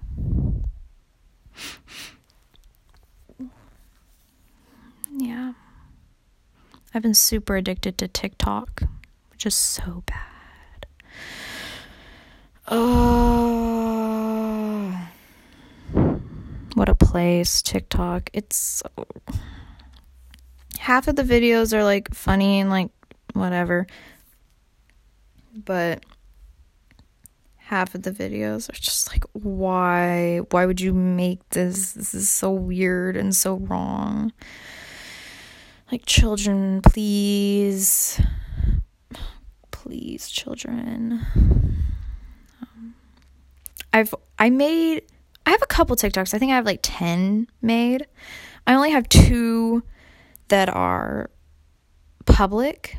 Yeah. 5.17 5.55
I've 6.93 7.03
been 7.03 7.15
super 7.15 7.57
addicted 7.57 7.97
to 7.99 8.09
TikTok, 8.09 8.83
which 9.31 9.47
is 9.47 9.55
so 9.55 10.03
bad. 10.07 10.87
Oh 12.69 13.87
what 16.77 16.91
a 16.91 16.95
place 16.95 17.63
TikTok. 17.63 18.29
It's 18.35 18.57
so... 18.57 18.91
half 20.79 21.09
of 21.09 21.17
the 21.17 21.23
videos 21.23 21.73
are 21.73 21.85
like 21.85 22.15
funny 22.15 22.61
and 22.61 22.71
like 22.71 22.91
whatever. 23.33 23.87
But 25.55 26.05
half 27.57 27.95
of 27.95 28.03
the 28.03 28.13
videos 28.13 28.69
are 28.69 28.81
just 28.81 29.11
like 29.11 29.25
why 29.33 30.39
why 30.51 30.65
would 30.65 30.81
you 30.81 30.93
make 30.93 31.41
this 31.49 31.93
this 31.93 32.15
is 32.15 32.31
so 32.31 32.49
weird 32.53 33.17
and 33.17 33.35
so 33.35 33.57
wrong 33.57 34.33
like 35.91 36.07
children 36.07 36.81
please 36.81 38.21
please 39.73 40.29
children 40.31 41.27
um, 42.63 42.95
i've 43.93 44.15
i 44.39 44.49
made 44.49 45.03
I 45.47 45.51
have 45.51 45.63
a 45.63 45.67
couple 45.67 45.95
TikToks. 45.95 46.35
I 46.35 46.39
think 46.39 46.51
I 46.51 46.57
have 46.57 46.67
like 46.67 46.81
10 46.83 47.47
made. 47.63 48.07
I 48.67 48.75
only 48.75 48.91
have 48.91 49.09
two 49.09 49.85
that 50.49 50.69
are 50.69 51.31
public. 52.25 52.97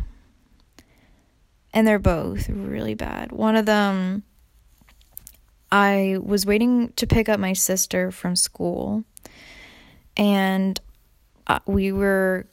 And 1.74 1.86
they're 1.86 2.00
both 2.00 2.50
really 2.50 2.96
bad. 2.96 3.32
One 3.32 3.56
of 3.56 3.66
them, 3.66 4.24
I 5.72 6.18
was 6.22 6.46
waiting 6.46 6.94
to 6.96 7.06
pick 7.06 7.30
up 7.30 7.40
my 7.40 7.54
sister 7.54 8.10
from 8.12 8.36
school. 8.36 9.04
And 10.16 10.80
uh, 11.46 11.60
we 11.66 11.92
were 11.92 12.48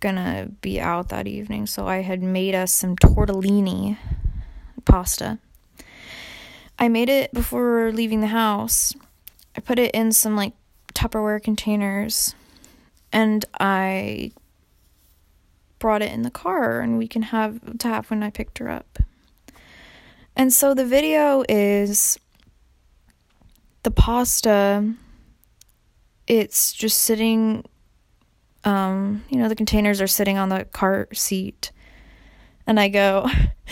gonna 0.00 0.50
be 0.60 0.80
out 0.80 1.08
that 1.08 1.26
evening. 1.26 1.66
So 1.66 1.86
I 1.86 2.02
had 2.02 2.22
made 2.22 2.54
us 2.54 2.72
some 2.72 2.96
tortellini 2.96 3.96
pasta. 4.84 5.38
I 6.78 6.88
made 6.88 7.08
it 7.08 7.32
before 7.32 7.92
leaving 7.92 8.20
the 8.20 8.26
house 8.26 8.94
I 9.56 9.60
put 9.60 9.78
it 9.78 9.90
in 9.92 10.12
some 10.12 10.36
like 10.36 10.54
Tupperware 10.94 11.42
containers 11.42 12.34
and 13.12 13.44
I 13.58 14.32
brought 15.78 16.02
it 16.02 16.12
in 16.12 16.22
the 16.22 16.30
car 16.30 16.80
and 16.80 16.98
we 16.98 17.08
can 17.08 17.22
have 17.22 17.78
to 17.78 17.88
have 17.88 18.10
when 18.10 18.22
I 18.22 18.30
picked 18.30 18.58
her 18.58 18.68
up. 18.68 18.98
And 20.36 20.52
so 20.52 20.74
the 20.74 20.84
video 20.84 21.42
is 21.48 22.18
the 23.82 23.90
pasta 23.90 24.94
it's 26.26 26.74
just 26.74 27.00
sitting 27.00 27.64
um 28.64 29.24
you 29.30 29.38
know 29.38 29.48
the 29.48 29.56
containers 29.56 30.02
are 30.02 30.06
sitting 30.06 30.36
on 30.36 30.50
the 30.50 30.66
car 30.66 31.08
seat 31.14 31.72
and 32.66 32.78
I 32.78 32.88
go 32.88 33.26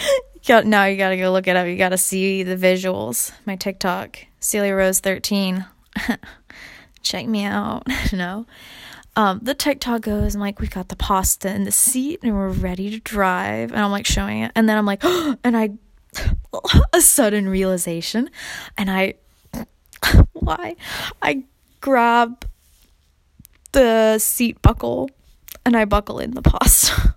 now 0.48 0.86
you 0.86 0.96
got 0.96 1.10
to 1.10 1.18
go 1.18 1.30
look 1.30 1.46
it 1.46 1.56
up 1.56 1.66
you 1.66 1.76
got 1.76 1.90
to 1.90 1.98
see 1.98 2.42
the 2.42 2.56
visuals 2.56 3.32
my 3.44 3.54
TikTok 3.54 4.18
Celia 4.40 4.74
Rose 4.74 5.00
13. 5.00 5.64
Check 7.02 7.26
me 7.26 7.44
out. 7.44 7.84
no 8.12 8.46
um, 9.18 9.40
the 9.42 9.52
TikTok 9.52 10.02
goes, 10.02 10.36
and 10.36 10.40
like 10.40 10.60
we 10.60 10.68
got 10.68 10.90
the 10.90 10.96
pasta 10.96 11.52
in 11.52 11.64
the 11.64 11.72
seat, 11.72 12.20
and 12.22 12.32
we're 12.32 12.50
ready 12.50 12.88
to 12.90 13.00
drive, 13.00 13.72
and 13.72 13.80
I'm 13.80 13.90
like 13.90 14.06
showing 14.06 14.42
it, 14.42 14.52
and 14.54 14.68
then 14.68 14.78
I'm 14.78 14.86
like, 14.86 15.00
oh, 15.02 15.34
and 15.44 15.56
I 15.56 15.70
a 16.92 17.00
sudden 17.00 17.48
realization, 17.48 18.30
and 18.76 18.88
I 18.88 19.14
why? 20.34 20.76
I 21.20 21.42
grab 21.80 22.46
the 23.72 24.20
seat 24.20 24.62
buckle 24.62 25.10
and 25.66 25.76
I 25.76 25.84
buckle 25.84 26.20
in 26.20 26.30
the 26.34 26.42
pasta, 26.42 27.16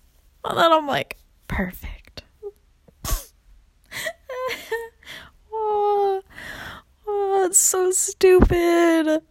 and 0.46 0.56
then 0.56 0.72
I'm 0.72 0.86
like, 0.86 1.18
perfect. 1.48 2.22
oh, 5.52 6.22
oh, 7.06 7.42
that's 7.42 7.58
so 7.58 7.90
stupid 7.90 9.22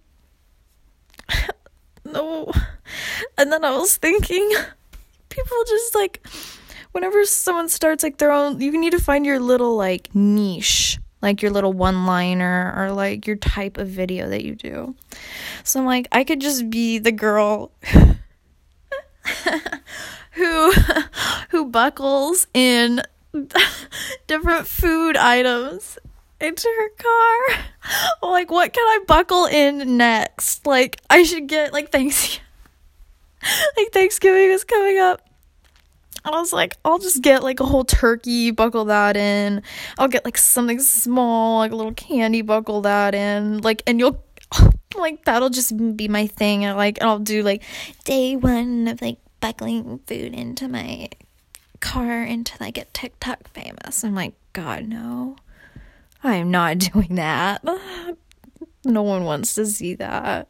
no. 2.12 2.52
And 3.38 3.52
then 3.52 3.64
I 3.64 3.72
was 3.72 3.98
thinking, 3.98 4.52
people 5.30 5.58
just 5.68 5.96
like, 5.96 6.26
whenever 6.92 7.26
someone 7.26 7.70
starts 7.70 8.04
like 8.04 8.18
their 8.18 8.32
own, 8.32 8.60
you 8.62 8.78
need 8.80 8.92
to 8.92 9.00
find 9.00 9.26
your 9.26 9.40
little 9.40 9.76
like 9.76 10.14
niche, 10.14 11.00
like 11.22 11.42
your 11.42 11.52
little 11.52 11.74
one 11.74 12.06
liner 12.06 12.74
or 12.76 12.92
like 12.92 13.26
your 13.28 13.38
type 13.38 13.78
of 13.78 13.88
video 13.88 14.30
that 14.30 14.44
you 14.44 14.56
do. 14.56 14.96
So 15.64 15.80
I'm 15.80 15.86
like, 15.86 16.08
I 16.12 16.24
could 16.24 16.42
just 16.42 16.70
be 16.70 17.00
the 17.00 17.12
girl 17.12 17.72
who 20.32 20.72
who 21.50 21.66
buckles 21.66 22.48
in 22.54 23.02
different 24.28 24.68
food 24.68 25.18
items 25.18 25.98
into 26.42 26.68
her 26.68 26.90
car. 26.98 27.66
like, 28.32 28.52
what 28.52 28.74
can 28.74 28.84
I 28.84 29.00
buckle 29.08 29.46
in 29.46 29.98
next? 29.98 30.66
Like, 30.66 31.00
I 31.10 31.24
should 31.24 31.48
get 31.48 31.74
like 31.74 31.92
thanks, 31.92 32.40
like 33.78 33.92
Thanksgiving 33.92 34.50
is 34.52 34.64
coming 34.64 35.00
up. 35.00 35.22
I 36.24 36.32
was 36.32 36.54
like, 36.54 36.78
I'll 36.86 37.00
just 37.00 37.22
get 37.24 37.42
like 37.42 37.60
a 37.60 37.66
whole 37.66 37.84
turkey, 37.84 38.52
buckle 38.52 38.86
that 38.86 39.18
in. 39.18 39.64
I'll 39.98 40.08
get 40.08 40.24
like 40.24 40.38
something 40.38 40.80
small, 40.80 41.60
like 41.60 41.72
a 41.72 41.76
little 41.76 41.94
candy, 41.94 42.42
buckle 42.42 42.82
that 42.82 43.16
in. 43.16 43.60
Like, 43.60 43.82
and 43.88 44.00
you'll 44.00 44.24
like 44.96 45.26
that'll 45.26 45.50
just 45.50 45.98
be 45.98 46.08
my 46.08 46.28
thing. 46.28 46.64
And 46.64 46.78
like, 46.78 47.02
I'll 47.02 47.20
do 47.20 47.42
like 47.42 47.64
day 48.04 48.36
one 48.36 48.88
of 48.88 49.02
like 49.02 49.18
buckling 49.40 50.00
food 50.06 50.34
into 50.34 50.68
my 50.68 51.10
car 51.80 52.22
until 52.22 52.66
I 52.66 52.70
get 52.72 52.94
TikTok 52.94 53.50
famous. 53.50 54.04
I'm 54.04 54.14
like, 54.14 54.36
God, 54.54 54.88
no. 54.88 55.38
I 56.24 56.36
am 56.36 56.52
not 56.52 56.78
doing 56.94 57.16
that. 57.16 57.64
no 58.86 59.02
one 59.02 59.24
wants 59.24 59.54
to 59.56 59.66
see 59.66 59.96
that. 59.96 60.48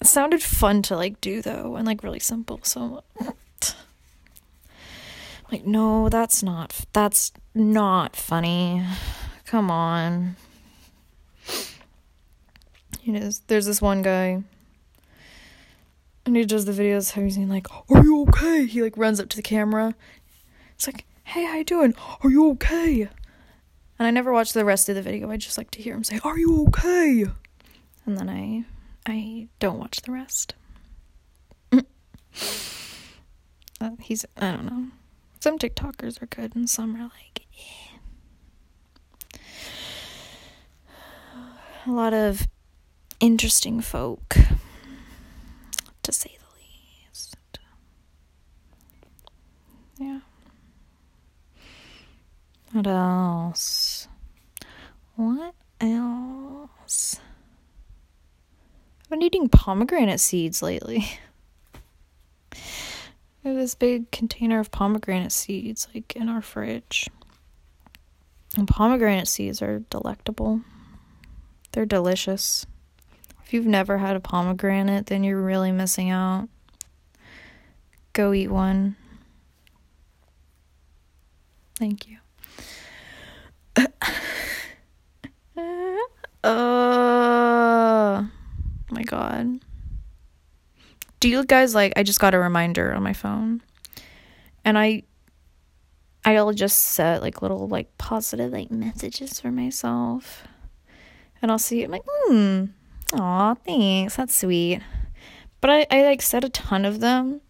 It 0.00 0.06
sounded 0.06 0.42
fun 0.42 0.82
to 0.82 0.96
like 0.96 1.20
do 1.20 1.42
though 1.42 1.76
and 1.76 1.86
like 1.86 2.02
really 2.02 2.20
simple. 2.20 2.60
So 2.62 3.02
like 5.52 5.64
no, 5.64 6.08
that's 6.08 6.42
not 6.42 6.86
that's 6.92 7.32
not 7.54 8.16
funny. 8.16 8.84
Come 9.46 9.70
on. 9.70 10.36
You 13.02 13.12
know, 13.12 13.30
there's 13.46 13.66
this 13.66 13.80
one 13.80 14.02
guy 14.02 14.42
and 16.26 16.36
he 16.36 16.44
does 16.44 16.64
the 16.64 16.72
videos 16.72 17.12
how 17.12 17.22
he's 17.22 17.38
like, 17.38 17.68
"Are 17.88 18.02
you 18.02 18.22
okay?" 18.22 18.66
He 18.66 18.82
like 18.82 18.96
runs 18.96 19.20
up 19.20 19.28
to 19.30 19.36
the 19.36 19.42
camera. 19.42 19.94
It's 20.74 20.86
like, 20.86 21.04
"Hey, 21.24 21.44
how 21.44 21.56
you 21.56 21.64
doing? 21.64 21.94
Are 22.22 22.30
you 22.30 22.50
okay?" 22.50 23.08
And 23.98 24.06
I 24.06 24.10
never 24.10 24.32
watch 24.32 24.52
the 24.52 24.64
rest 24.64 24.88
of 24.88 24.94
the 24.94 25.02
video. 25.02 25.30
I 25.30 25.36
just 25.36 25.58
like 25.58 25.70
to 25.72 25.82
hear 25.82 25.94
him 25.94 26.04
say, 26.04 26.20
"Are 26.22 26.38
you 26.38 26.66
okay?" 26.68 27.26
And 28.04 28.18
then 28.18 28.28
I 28.28 28.64
I 29.06 29.48
don't 29.58 29.78
watch 29.78 30.02
the 30.02 30.12
rest. 30.12 30.54
uh, 31.72 31.80
he's 34.00 34.24
I 34.36 34.52
don't 34.52 34.66
know. 34.66 34.88
Some 35.40 35.58
TikTokers 35.58 36.20
are 36.22 36.26
good 36.26 36.54
and 36.54 36.68
some 36.68 36.94
are 36.96 37.04
like 37.04 37.46
eh. 37.58 37.96
a 41.86 41.90
lot 41.90 42.12
of 42.12 42.46
interesting 43.20 43.80
folk 43.80 44.36
to 46.02 46.12
say 46.12 46.36
the 46.38 46.44
least. 46.60 47.36
Yeah. 49.98 50.20
What 52.72 52.86
else? 52.86 53.85
What 55.16 55.54
else? 55.80 57.20
I've 59.02 59.10
been 59.10 59.22
eating 59.22 59.48
pomegranate 59.48 60.20
seeds 60.20 60.62
lately. 60.62 61.08
We 63.42 63.50
have 63.50 63.60
this 63.60 63.76
big 63.76 64.10
container 64.10 64.58
of 64.58 64.72
pomegranate 64.72 65.30
seeds, 65.30 65.86
like 65.94 66.16
in 66.16 66.28
our 66.28 66.42
fridge. 66.42 67.08
And 68.56 68.66
pomegranate 68.66 69.28
seeds 69.28 69.62
are 69.62 69.84
delectable. 69.88 70.62
They're 71.70 71.86
delicious. 71.86 72.66
If 73.44 73.54
you've 73.54 73.64
never 73.64 73.98
had 73.98 74.16
a 74.16 74.20
pomegranate, 74.20 75.06
then 75.06 75.22
you're 75.22 75.40
really 75.40 75.70
missing 75.70 76.10
out. 76.10 76.48
Go 78.14 78.32
eat 78.32 78.48
one. 78.48 78.96
Thank 81.78 82.08
you. 82.08 82.18
Uh, 86.46 88.24
my 88.90 89.02
god. 89.02 89.60
Do 91.20 91.28
you 91.28 91.44
guys 91.44 91.74
like 91.74 91.92
I 91.96 92.02
just 92.02 92.20
got 92.20 92.34
a 92.34 92.38
reminder 92.38 92.92
on 92.92 93.02
my 93.02 93.12
phone. 93.12 93.62
And 94.64 94.78
I 94.78 95.02
I'll 96.24 96.52
just 96.52 96.78
set 96.78 97.22
like 97.22 97.42
little 97.42 97.68
like 97.68 97.96
positive 97.98 98.52
like 98.52 98.70
messages 98.70 99.40
for 99.40 99.50
myself. 99.50 100.46
And 101.40 101.50
I'll 101.50 101.58
see 101.58 101.82
it 101.82 101.90
like, 101.90 102.02
hmm, 102.06 102.64
Aw, 103.14 103.54
thanks. 103.54 104.16
That's 104.16 104.34
sweet. 104.34 104.80
But 105.60 105.70
I, 105.70 105.86
I 105.90 106.02
like 106.02 106.22
set 106.22 106.44
a 106.44 106.48
ton 106.48 106.84
of 106.84 107.00
them. 107.00 107.40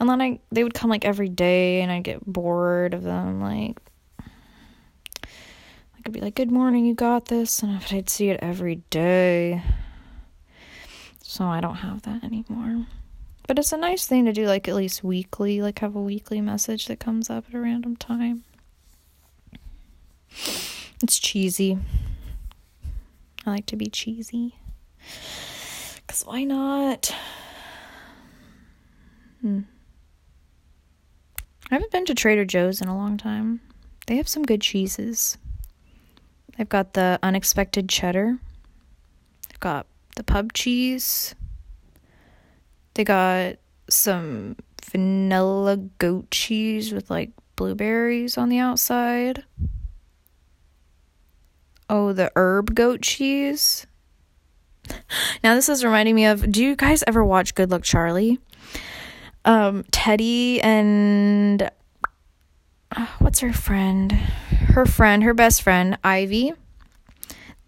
And 0.00 0.08
then 0.08 0.20
I 0.20 0.40
they 0.50 0.62
would 0.62 0.74
come 0.74 0.90
like 0.90 1.04
every 1.04 1.28
day 1.28 1.80
and 1.80 1.90
I'd 1.90 2.04
get 2.04 2.24
bored 2.24 2.94
of 2.94 3.02
them. 3.02 3.40
Like 3.40 3.78
I 3.80 3.87
could 6.08 6.14
be 6.14 6.20
like, 6.22 6.36
Good 6.36 6.50
morning, 6.50 6.86
you 6.86 6.94
got 6.94 7.26
this 7.26 7.62
and 7.62 7.82
I'd 7.90 8.08
see 8.08 8.30
it 8.30 8.40
every 8.40 8.76
day. 8.88 9.62
So 11.20 11.44
I 11.44 11.60
don't 11.60 11.76
have 11.76 12.00
that 12.02 12.24
anymore. 12.24 12.86
But 13.46 13.58
it's 13.58 13.72
a 13.72 13.76
nice 13.76 14.06
thing 14.06 14.24
to 14.24 14.32
do 14.32 14.46
like 14.46 14.66
at 14.68 14.74
least 14.74 15.04
weekly, 15.04 15.60
like 15.60 15.80
have 15.80 15.94
a 15.94 16.00
weekly 16.00 16.40
message 16.40 16.86
that 16.86 16.98
comes 16.98 17.28
up 17.28 17.44
at 17.46 17.54
a 17.54 17.60
random 17.60 17.94
time. 17.94 18.44
It's 21.02 21.18
cheesy. 21.18 21.78
I 23.44 23.50
like 23.50 23.66
to 23.66 23.76
be 23.76 23.90
cheesy. 23.90 24.54
Because 26.06 26.22
why 26.22 26.44
not? 26.44 27.14
Hmm. 29.42 29.60
I 31.70 31.74
haven't 31.74 31.92
been 31.92 32.06
to 32.06 32.14
Trader 32.14 32.46
Joe's 32.46 32.80
in 32.80 32.88
a 32.88 32.96
long 32.96 33.18
time. 33.18 33.60
They 34.06 34.16
have 34.16 34.28
some 34.28 34.44
good 34.44 34.62
cheeses. 34.62 35.36
They've 36.58 36.68
got 36.68 36.94
the 36.94 37.20
unexpected 37.22 37.88
cheddar. 37.88 38.36
They've 39.48 39.60
got 39.60 39.86
the 40.16 40.24
pub 40.24 40.52
cheese. 40.52 41.36
They 42.94 43.04
got 43.04 43.54
some 43.88 44.56
vanilla 44.84 45.76
goat 45.76 46.32
cheese 46.32 46.92
with 46.92 47.10
like 47.10 47.30
blueberries 47.54 48.36
on 48.36 48.48
the 48.48 48.58
outside. 48.58 49.44
Oh, 51.88 52.12
the 52.12 52.32
herb 52.34 52.74
goat 52.74 53.02
cheese. 53.02 53.86
Now 55.44 55.54
this 55.54 55.68
is 55.68 55.84
reminding 55.84 56.14
me 56.16 56.26
of 56.26 56.50
do 56.50 56.64
you 56.64 56.74
guys 56.74 57.04
ever 57.06 57.24
watch 57.24 57.54
Good 57.54 57.70
Luck 57.70 57.82
Charlie? 57.84 58.40
Um 59.44 59.84
Teddy 59.92 60.60
and 60.60 61.70
what's 63.18 63.40
her 63.40 63.52
friend? 63.52 64.12
Her 64.12 64.86
friend, 64.86 65.22
her 65.22 65.34
best 65.34 65.62
friend, 65.62 65.98
Ivy. 66.04 66.52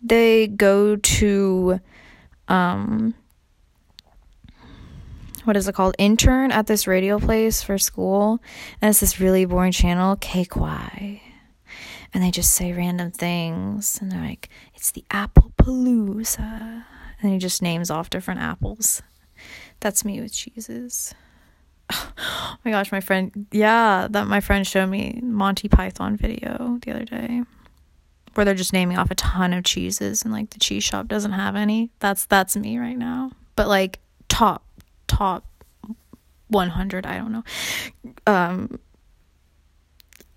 They 0.02 0.46
go 0.46 0.96
to 0.96 1.80
um 2.48 3.14
what 5.44 5.56
is 5.56 5.66
it 5.66 5.74
called? 5.74 5.94
Intern 5.98 6.52
at 6.52 6.66
this 6.66 6.86
radio 6.86 7.18
place 7.18 7.62
for 7.62 7.78
school. 7.78 8.40
And 8.80 8.90
it's 8.90 9.00
this 9.00 9.18
really 9.18 9.46
boring 9.46 9.72
channel, 9.72 10.16
KQY. 10.16 11.20
And 12.12 12.22
they 12.22 12.30
just 12.30 12.54
say 12.54 12.72
random 12.72 13.10
things. 13.10 13.98
And 14.00 14.12
they're 14.12 14.20
like, 14.20 14.50
it's 14.74 14.90
the 14.90 15.04
Apple 15.10 15.52
Palooza 15.56 16.84
and 17.22 17.32
he 17.32 17.38
just 17.38 17.62
names 17.62 17.90
off 17.90 18.10
different 18.10 18.40
apples. 18.40 19.02
That's 19.80 20.04
me 20.04 20.20
with 20.20 20.32
cheeses. 20.32 21.14
Oh 21.92 22.56
my 22.64 22.70
gosh, 22.72 22.92
my 22.92 23.00
friend, 23.00 23.46
yeah, 23.52 24.06
that 24.10 24.26
my 24.26 24.40
friend 24.40 24.66
showed 24.66 24.88
me 24.88 25.18
Monty 25.22 25.68
Python 25.68 26.16
video 26.16 26.78
the 26.82 26.90
other 26.90 27.04
day 27.04 27.42
where 28.34 28.44
they're 28.44 28.54
just 28.54 28.72
naming 28.72 28.98
off 28.98 29.10
a 29.10 29.14
ton 29.14 29.52
of 29.52 29.64
cheeses 29.64 30.22
and 30.22 30.32
like 30.32 30.50
the 30.50 30.58
cheese 30.58 30.84
shop 30.84 31.08
doesn't 31.08 31.32
have 31.32 31.56
any. 31.56 31.90
That's 31.98 32.26
that's 32.26 32.56
me 32.56 32.78
right 32.78 32.96
now. 32.96 33.32
But 33.56 33.68
like 33.68 33.98
top 34.28 34.64
top 35.06 35.44
100, 36.48 37.06
I 37.06 37.18
don't 37.18 37.32
know. 37.32 37.44
Um 38.26 38.78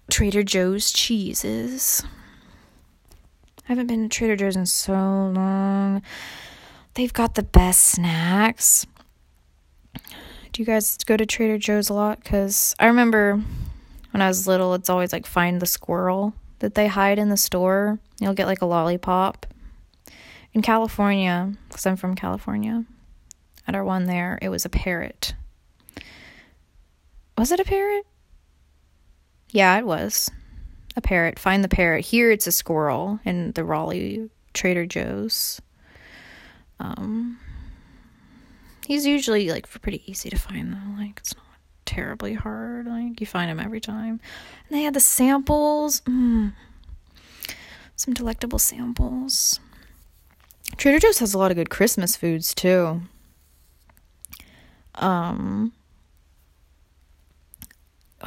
Trader 0.10 0.44
Joe's 0.44 0.92
cheeses. 0.92 2.04
I 3.66 3.72
haven't 3.72 3.88
been 3.88 4.10
to 4.10 4.10
Trader 4.10 4.36
Joe's 4.36 4.56
in 4.56 4.66
so 4.66 4.94
long. 4.94 6.02
They've 6.96 7.14
got 7.14 7.36
the 7.36 7.44
best 7.44 7.84
snacks. 7.84 8.86
Do 10.54 10.62
you 10.62 10.68
guys 10.68 10.98
go 10.98 11.18
to 11.18 11.26
Trader 11.26 11.58
Joe's 11.58 11.90
a 11.90 11.96
lot? 11.96 12.24
Because 12.24 12.76
I 12.78 12.86
remember 12.86 13.42
when 14.12 14.22
I 14.22 14.28
was 14.28 14.48
little, 14.48 14.76
it's 14.76 14.90
always 14.90 15.12
like 15.12 15.26
find 15.26 15.60
the 15.60 15.66
squirrel 15.66 16.36
that 16.60 16.76
they 16.76 16.86
hide 16.86 17.18
in 17.18 17.30
the 17.30 17.38
store. 17.38 17.98
You'll 18.20 18.36
get 18.36 18.46
like 18.46 18.62
a 18.62 18.68
lollipop. 18.68 19.48
In 20.54 20.62
California, 20.62 21.52
because 21.68 21.88
I'm 21.88 21.96
from 21.96 22.14
California, 22.14 22.86
at 23.68 23.74
our 23.74 23.84
one 23.84 24.06
there, 24.06 24.38
it 24.44 24.50
was 24.50 24.64
a 24.64 24.70
parrot. 24.70 25.34
Was 27.36 27.52
it 27.52 27.60
a 27.60 27.64
parrot? 27.64 28.06
Yeah, 29.50 29.76
it 29.80 29.88
was. 29.88 30.30
A 30.96 31.02
parrot. 31.02 31.40
Find 31.40 31.64
the 31.64 31.68
parrot. 31.68 32.06
Here 32.06 32.30
it's 32.30 32.46
a 32.46 32.52
squirrel 32.52 33.20
in 33.26 33.54
the 33.54 33.64
Raleigh 33.64 34.30
Trader 34.54 34.86
Joe's. 34.86 35.60
Um, 36.80 37.40
he's 38.86 39.06
usually 39.06 39.50
like 39.50 39.70
pretty 39.82 40.04
easy 40.10 40.30
to 40.30 40.38
find 40.38 40.74
though. 40.74 41.02
Like 41.02 41.20
it's 41.20 41.36
not 41.36 41.46
terribly 41.86 42.34
hard. 42.34 42.86
Like 42.88 43.20
you 43.20 43.28
find 43.28 43.50
him 43.50 43.60
every 43.60 43.82
time. 43.82 44.20
And 44.68 44.78
they 44.78 44.84
had 44.84 44.94
the 44.94 45.00
samples. 45.00 46.02
Mm. 46.02 46.54
Some 47.96 48.14
delectable 48.14 48.60
samples. 48.60 49.60
Trader 50.78 51.00
Joe's 51.00 51.20
has 51.20 51.34
a 51.34 51.38
lot 51.38 51.52
of 51.52 51.58
good 51.58 51.70
Christmas 51.70 52.16
foods 52.16 52.54
too. 52.54 53.02
Um 54.96 55.74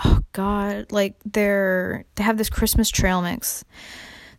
oh 0.04 0.20
god, 0.32 0.92
like 0.92 1.14
they're 1.24 2.04
they 2.14 2.24
have 2.24 2.38
this 2.38 2.50
Christmas 2.50 2.90
trail 2.90 3.22
mix 3.22 3.64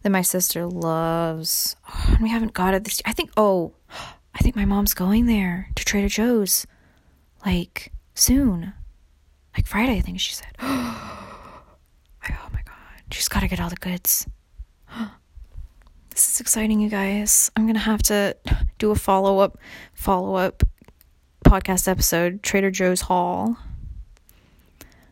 that 0.03 0.09
my 0.09 0.21
sister 0.21 0.65
loves. 0.65 1.75
Oh, 1.89 2.05
and 2.09 2.19
we 2.19 2.29
haven't 2.29 2.53
got 2.53 2.73
it 2.73 2.83
this 2.83 2.99
year. 2.99 3.09
I 3.09 3.13
think 3.13 3.31
oh, 3.37 3.73
I 4.37 4.43
think 4.43 4.55
my 4.55 4.65
mom's 4.65 4.93
going 4.93 5.25
there 5.25 5.69
to 5.75 5.83
Trader 5.83 6.09
Joe's 6.09 6.67
like 7.43 7.91
soon. 8.13 8.73
Like 9.55 9.65
Friday, 9.65 9.97
I 9.97 10.01
think 10.01 10.19
she 10.19 10.33
said. 10.33 10.55
oh 10.61 11.33
my 12.21 12.61
god. 12.63 13.01
She's 13.11 13.27
got 13.27 13.39
to 13.39 13.47
get 13.47 13.59
all 13.59 13.69
the 13.69 13.75
goods. 13.77 14.27
this 16.11 16.33
is 16.33 16.39
exciting, 16.39 16.79
you 16.79 16.89
guys. 16.89 17.51
I'm 17.55 17.71
to 17.73 17.79
have 17.79 18.03
to 18.03 18.37
do 18.77 18.91
a 18.91 18.95
follow-up 18.95 19.57
follow 19.93 20.35
up 20.35 20.61
podcast 21.43 21.87
episode, 21.87 22.43
Trader 22.43 22.69
Joe's 22.69 23.01
haul. 23.01 23.57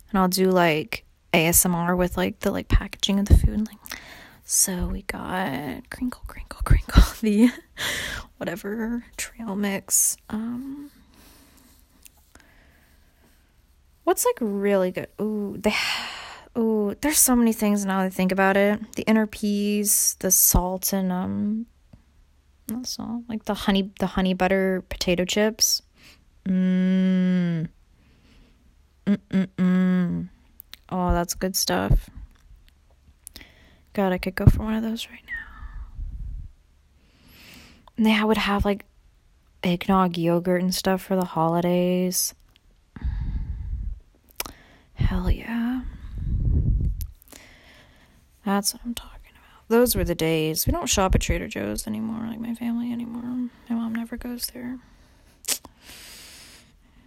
And 0.09 0.19
I'll 0.19 0.27
do 0.27 0.51
like 0.51 1.03
ASMR 1.33 1.97
with 1.97 2.15
like 2.15 2.41
the 2.41 2.51
like 2.51 2.67
packaging 2.67 3.19
of 3.19 3.25
the 3.25 3.37
food 3.37 3.67
like 3.67 3.99
so 4.45 4.87
we 4.87 5.01
got 5.01 5.89
crinkle 5.89 6.21
crinkle 6.27 6.61
crinkle 6.63 7.03
the 7.21 7.49
whatever 8.37 9.03
trail 9.17 9.55
mix 9.55 10.15
um 10.29 10.89
what's 14.05 14.23
like 14.23 14.37
really 14.39 14.91
good 14.91 15.07
ooh 15.19 15.57
they 15.57 15.73
ooh 16.57 16.95
there's 17.01 17.17
so 17.17 17.35
many 17.35 17.51
things 17.51 17.83
now 17.85 17.99
that 17.99 18.05
I 18.05 18.09
think 18.09 18.31
about 18.31 18.55
it 18.55 18.79
the 18.95 19.03
inner 19.03 19.27
peas 19.27 20.15
the 20.19 20.31
salt 20.31 20.93
and 20.93 21.11
um 21.11 21.65
not 22.69 22.85
salt 22.87 23.23
like 23.27 23.45
the 23.45 23.53
honey 23.53 23.91
the 23.99 24.07
honey 24.07 24.33
butter 24.33 24.83
potato 24.89 25.25
chips 25.25 25.81
Mmm. 26.47 27.67
Mm-mm-mm. 29.07 30.29
Oh, 30.89 31.11
that's 31.11 31.33
good 31.33 31.55
stuff. 31.55 32.09
God, 33.95 34.11
I 34.11 34.17
could 34.17 34.35
go 34.35 34.45
for 34.45 34.61
one 34.61 34.73
of 34.73 34.83
those 34.83 35.07
right 35.09 35.23
now. 35.25 35.31
And 37.95 38.05
they 38.05 38.21
would 38.21 38.35
have 38.35 38.65
like 38.65 38.83
eggnog 39.63 40.17
yogurt 40.17 40.61
and 40.61 40.75
stuff 40.75 41.01
for 41.01 41.15
the 41.15 41.23
holidays. 41.23 42.35
Hell 44.95 45.31
yeah. 45.31 45.83
That's 48.45 48.73
what 48.73 48.81
I'm 48.83 48.93
talking 48.93 49.31
about. 49.31 49.69
Those 49.69 49.95
were 49.95 50.03
the 50.03 50.13
days. 50.13 50.67
We 50.67 50.73
don't 50.73 50.89
shop 50.89 51.15
at 51.15 51.21
Trader 51.21 51.47
Joe's 51.47 51.87
anymore, 51.87 52.27
like 52.27 52.41
my 52.41 52.53
family 52.53 52.91
anymore. 52.91 53.49
My 53.69 53.75
mom 53.75 53.95
never 53.95 54.17
goes 54.17 54.47
there 54.47 54.77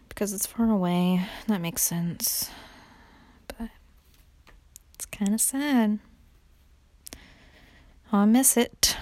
because 0.09 0.33
it's 0.33 0.47
far 0.47 0.71
away. 0.71 1.27
That 1.49 1.61
makes 1.61 1.83
sense. 1.83 2.51
But 3.47 3.69
it's 4.95 5.05
kind 5.05 5.35
of 5.35 5.41
sad. 5.43 5.99
I 8.11 8.25
miss 8.25 8.57
it. 8.57 8.97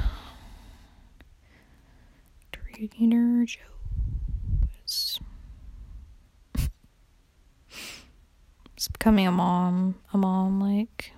Trader 2.52 3.46
Joe's. 3.46 5.20
it's 8.74 8.88
becoming 8.88 9.26
a 9.26 9.32
mom, 9.32 9.94
a 10.12 10.18
mom 10.18 10.60
like 10.60 11.12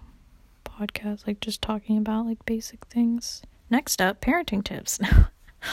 podcast, 0.65 1.27
like 1.27 1.41
just 1.41 1.63
talking 1.63 1.97
about 1.97 2.27
like 2.27 2.45
basic 2.45 2.85
things. 2.87 3.43
Next 3.71 4.03
up, 4.03 4.21
parenting 4.21 4.63
tips. 4.63 5.01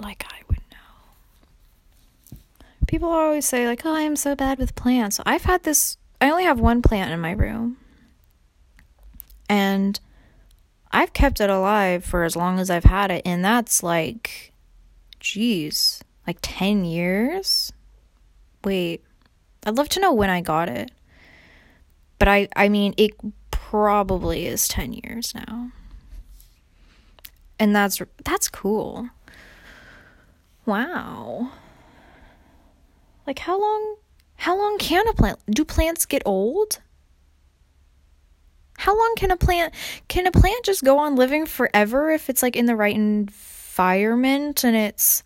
like 0.00 0.24
I 0.28 0.38
would 0.48 0.60
know. 0.70 2.38
people 2.86 3.08
always 3.08 3.46
say 3.46 3.66
like, 3.66 3.84
"Oh, 3.84 3.94
I 3.94 4.02
am 4.02 4.14
so 4.16 4.36
bad 4.36 4.58
with 4.58 4.76
plants." 4.76 5.20
I've 5.26 5.42
had 5.44 5.64
this 5.64 5.98
I 6.20 6.30
only 6.30 6.44
have 6.44 6.60
one 6.60 6.82
plant 6.82 7.10
in 7.12 7.20
my 7.20 7.32
room. 7.32 7.78
And 9.48 9.98
I've 10.92 11.12
kept 11.12 11.40
it 11.40 11.50
alive 11.50 12.04
for 12.04 12.24
as 12.24 12.34
long 12.34 12.58
as 12.58 12.70
I've 12.70 12.84
had 12.84 13.10
it, 13.10 13.22
and 13.24 13.44
that's 13.44 13.82
like 13.82 14.50
geez, 15.20 16.02
like 16.26 16.38
10 16.42 16.84
years? 16.84 17.72
Wait. 18.64 19.04
I'd 19.64 19.76
love 19.76 19.90
to 19.90 20.00
know 20.00 20.12
when 20.12 20.30
I 20.30 20.40
got 20.40 20.68
it. 20.68 20.90
But 22.18 22.28
I 22.28 22.48
I 22.56 22.68
mean, 22.68 22.94
it 22.96 23.12
probably 23.50 24.46
is 24.46 24.66
10 24.68 24.94
years 24.94 25.34
now. 25.34 25.70
And 27.58 27.76
that's 27.76 28.00
that's 28.24 28.48
cool. 28.48 29.10
Wow. 30.64 31.52
Like 33.26 33.40
how 33.40 33.60
long 33.60 33.96
how 34.36 34.56
long 34.56 34.78
can 34.78 35.06
a 35.08 35.12
plant 35.12 35.38
do 35.50 35.64
plants 35.64 36.06
get 36.06 36.22
old? 36.24 36.80
How 38.80 38.96
long 38.96 39.12
can 39.14 39.30
a 39.30 39.36
plant 39.36 39.74
can 40.08 40.26
a 40.26 40.30
plant 40.30 40.64
just 40.64 40.82
go 40.82 40.96
on 40.96 41.14
living 41.14 41.44
forever 41.44 42.10
if 42.12 42.30
it's 42.30 42.42
like 42.42 42.56
in 42.56 42.64
the 42.64 42.74
right 42.74 42.96
environment 42.96 44.64
and 44.64 44.74
it's 44.74 45.22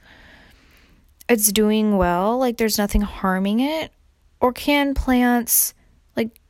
it's 1.28 1.52
doing 1.52 1.96
well, 1.96 2.36
like 2.36 2.56
there's 2.56 2.78
nothing 2.78 3.02
harming 3.02 3.60
it? 3.60 3.92
Or 4.40 4.52
can 4.52 4.92
plants 4.92 5.72
like 6.16 6.40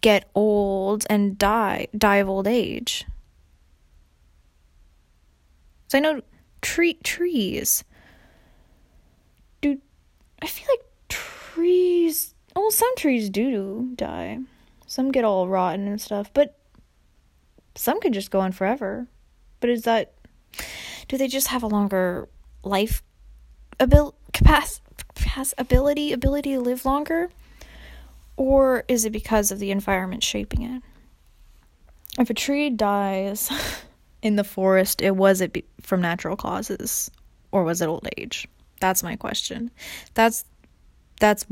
get 0.00 0.30
old 0.34 1.04
and 1.10 1.36
die 1.36 1.88
die 1.98 2.16
of 2.16 2.30
old 2.30 2.46
age? 2.46 3.04
So 5.88 5.98
I 5.98 6.00
know 6.00 6.22
tree 6.62 6.94
trees 7.04 7.84
do 9.60 9.78
I 10.40 10.46
feel 10.46 10.68
like 10.70 10.86
trees 11.10 12.34
well 12.56 12.70
some 12.70 12.96
trees 12.96 13.28
do 13.28 13.92
die 13.96 14.38
some 14.86 15.10
get 15.10 15.24
all 15.24 15.48
rotten 15.48 15.86
and 15.86 16.00
stuff 16.00 16.30
but 16.34 16.58
some 17.74 18.00
can 18.00 18.12
just 18.12 18.30
go 18.30 18.40
on 18.40 18.52
forever. 18.52 19.06
But 19.60 19.70
is 19.70 19.82
that 19.82 20.12
do 21.08 21.18
they 21.18 21.28
just 21.28 21.48
have 21.48 21.62
a 21.62 21.66
longer 21.66 22.28
life 22.62 23.02
abil- 23.80 24.14
capacity 24.32 24.82
ability 25.58 26.12
ability 26.12 26.54
to 26.54 26.60
live 26.60 26.84
longer? 26.84 27.30
Or 28.36 28.84
is 28.88 29.04
it 29.04 29.10
because 29.10 29.52
of 29.52 29.58
the 29.58 29.70
environment 29.70 30.22
shaping 30.22 30.62
it? 30.62 30.82
If 32.18 32.30
a 32.30 32.34
tree 32.34 32.70
dies 32.70 33.50
in 34.22 34.36
the 34.36 34.44
forest 34.44 35.02
it 35.02 35.16
was 35.16 35.40
it 35.40 35.52
be- 35.52 35.64
from 35.80 36.00
natural 36.00 36.36
causes 36.36 37.10
or 37.52 37.64
was 37.64 37.80
it 37.80 37.88
old 37.88 38.08
age? 38.16 38.48
That's 38.80 39.02
my 39.02 39.16
question. 39.16 39.70
That's 40.14 40.44
that's 41.20 41.46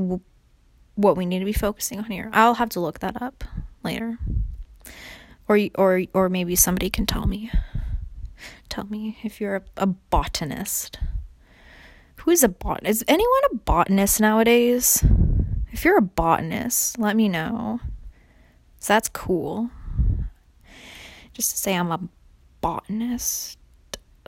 what 0.95 1.17
we 1.17 1.27
need 1.27 1.39
to 1.41 1.45
be 1.45 1.53
focusing 1.53 1.99
on 1.99 2.11
here. 2.11 2.31
I'll 2.33 2.55
have 2.55 2.71
to 2.71 2.81
look 2.81 3.01
that 3.01 3.21
up 3.21 3.45
later. 3.83 4.19
Or 5.49 5.59
or 5.77 6.03
or 6.15 6.29
maybe 6.29 6.57
somebody 6.57 6.91
can 6.91 7.07
tell 7.07 7.27
me. 7.27 7.51
Tell 8.69 8.87
me 8.87 9.19
if 9.23 9.41
you're 9.41 9.57
a, 9.57 9.63
a 9.77 9.87
botanist. 9.87 10.99
Who 12.17 12.31
is 12.31 12.45
a 12.45 12.49
bot? 12.49 12.87
Is 12.87 13.05
anyone 13.09 13.43
a 13.51 13.57
botanist 13.57 14.21
nowadays? 14.21 15.05
If 15.73 15.85
you're 15.85 15.99
a 15.99 16.03
botanist, 16.03 16.99
let 16.99 17.17
me 17.17 17.29
know. 17.29 17.81
So 18.79 18.93
that's 18.93 19.09
cool. 19.09 19.71
Just 21.33 21.51
to 21.51 21.57
say 21.57 21.75
I'm 21.75 21.91
a 21.91 22.01
botanist. 22.61 23.59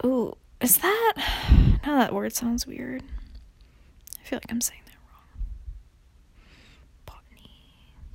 Ooh, 0.05 0.37
is 0.61 0.79
that? 0.79 1.13
Now 1.85 1.99
that 1.99 2.15
word 2.15 2.33
sounds 2.33 2.67
weird. 2.67 3.03
I 4.19 4.25
feel 4.25 4.39
like 4.39 4.51
I'm 4.51 4.63
saying 4.63 4.81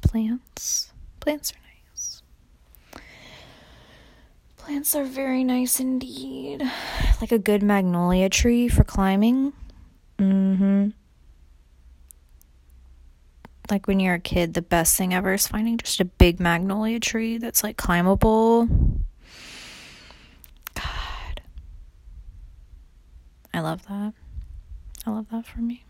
plants. 0.10 0.92
Plants 1.20 1.54
are 1.54 1.62
nice. 1.94 2.24
Plants 4.58 4.96
are 4.96 5.04
very 5.04 5.44
nice 5.44 5.80
indeed. 5.80 6.64
Like 7.22 7.32
a 7.32 7.38
good 7.38 7.62
magnolia 7.62 8.28
tree 8.30 8.68
for 8.68 8.84
climbing. 8.84 9.54
Mm-hmm. 10.18 10.90
Like 13.70 13.86
when 13.86 14.00
you're 14.00 14.16
a 14.16 14.20
kid, 14.20 14.56
the 14.56 14.64
best 14.64 14.98
thing 14.98 15.14
ever 15.14 15.34
is 15.34 15.48
finding 15.48 15.78
just 15.78 16.00
a 16.00 16.06
big 16.06 16.40
magnolia 16.40 17.00
tree 17.00 17.38
that's 17.38 17.64
like 17.64 17.78
climbable. 17.78 18.66
God. 20.74 21.42
I 23.54 23.60
love 23.60 23.86
that. 23.88 24.14
I 25.06 25.12
love 25.12 25.28
that 25.32 25.46
for 25.46 25.60
me. 25.60 25.84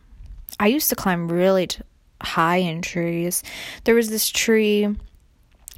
I 0.60 0.68
used 0.68 0.90
to 0.90 0.96
climb 0.98 1.32
really 1.32 1.68
t- 1.68 1.84
high 2.22 2.58
in 2.58 2.82
trees. 2.82 3.44
There 3.84 3.96
was 3.96 4.10
this 4.10 4.30
tree 4.30 4.88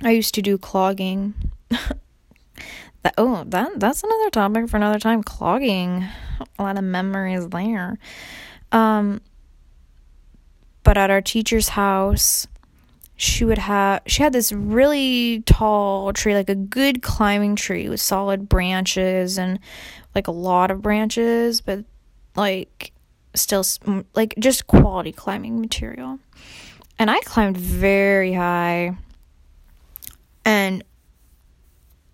I 0.04 0.12
used 0.12 0.34
to 0.36 0.42
do 0.42 0.58
clogging. 0.58 1.34
that 1.70 3.14
oh, 3.18 3.44
that 3.48 3.80
that's 3.80 4.04
another 4.04 4.30
topic 4.30 4.70
for 4.70 4.78
another 4.78 5.00
time. 5.00 5.24
Clogging. 5.24 6.06
A 6.58 6.64
lot 6.64 6.78
of 6.78 6.84
memories 6.84 7.48
there. 7.50 7.98
Um 8.72 9.22
but 10.84 10.98
at 10.98 11.12
our 11.12 11.22
teacher's 11.22 11.70
house, 11.70 12.48
she 13.22 13.46
would 13.46 13.60
have 13.60 14.02
she 14.08 14.24
had 14.24 14.34
this 14.34 14.52
really 14.52 15.44
tall 15.46 16.12
tree 16.12 16.34
like 16.34 16.50
a 16.50 16.56
good 16.56 17.04
climbing 17.04 17.56
tree 17.56 17.88
with 17.88 18.02
solid 18.02 18.50
branches 18.50 19.38
and 19.38 19.60
like 20.16 20.28
a 20.28 20.32
lot 20.32 20.72
of 20.72 20.82
branches 20.82 21.62
but 21.62 21.86
like 22.36 22.92
still 23.34 23.64
like 24.14 24.34
just 24.40 24.68
quality 24.68 25.12
climbing 25.12 25.60
material 25.60 26.20
and 27.00 27.10
i 27.10 27.20
climbed 27.22 27.58
very 27.58 28.34
high 28.34 28.96
and 30.46 30.84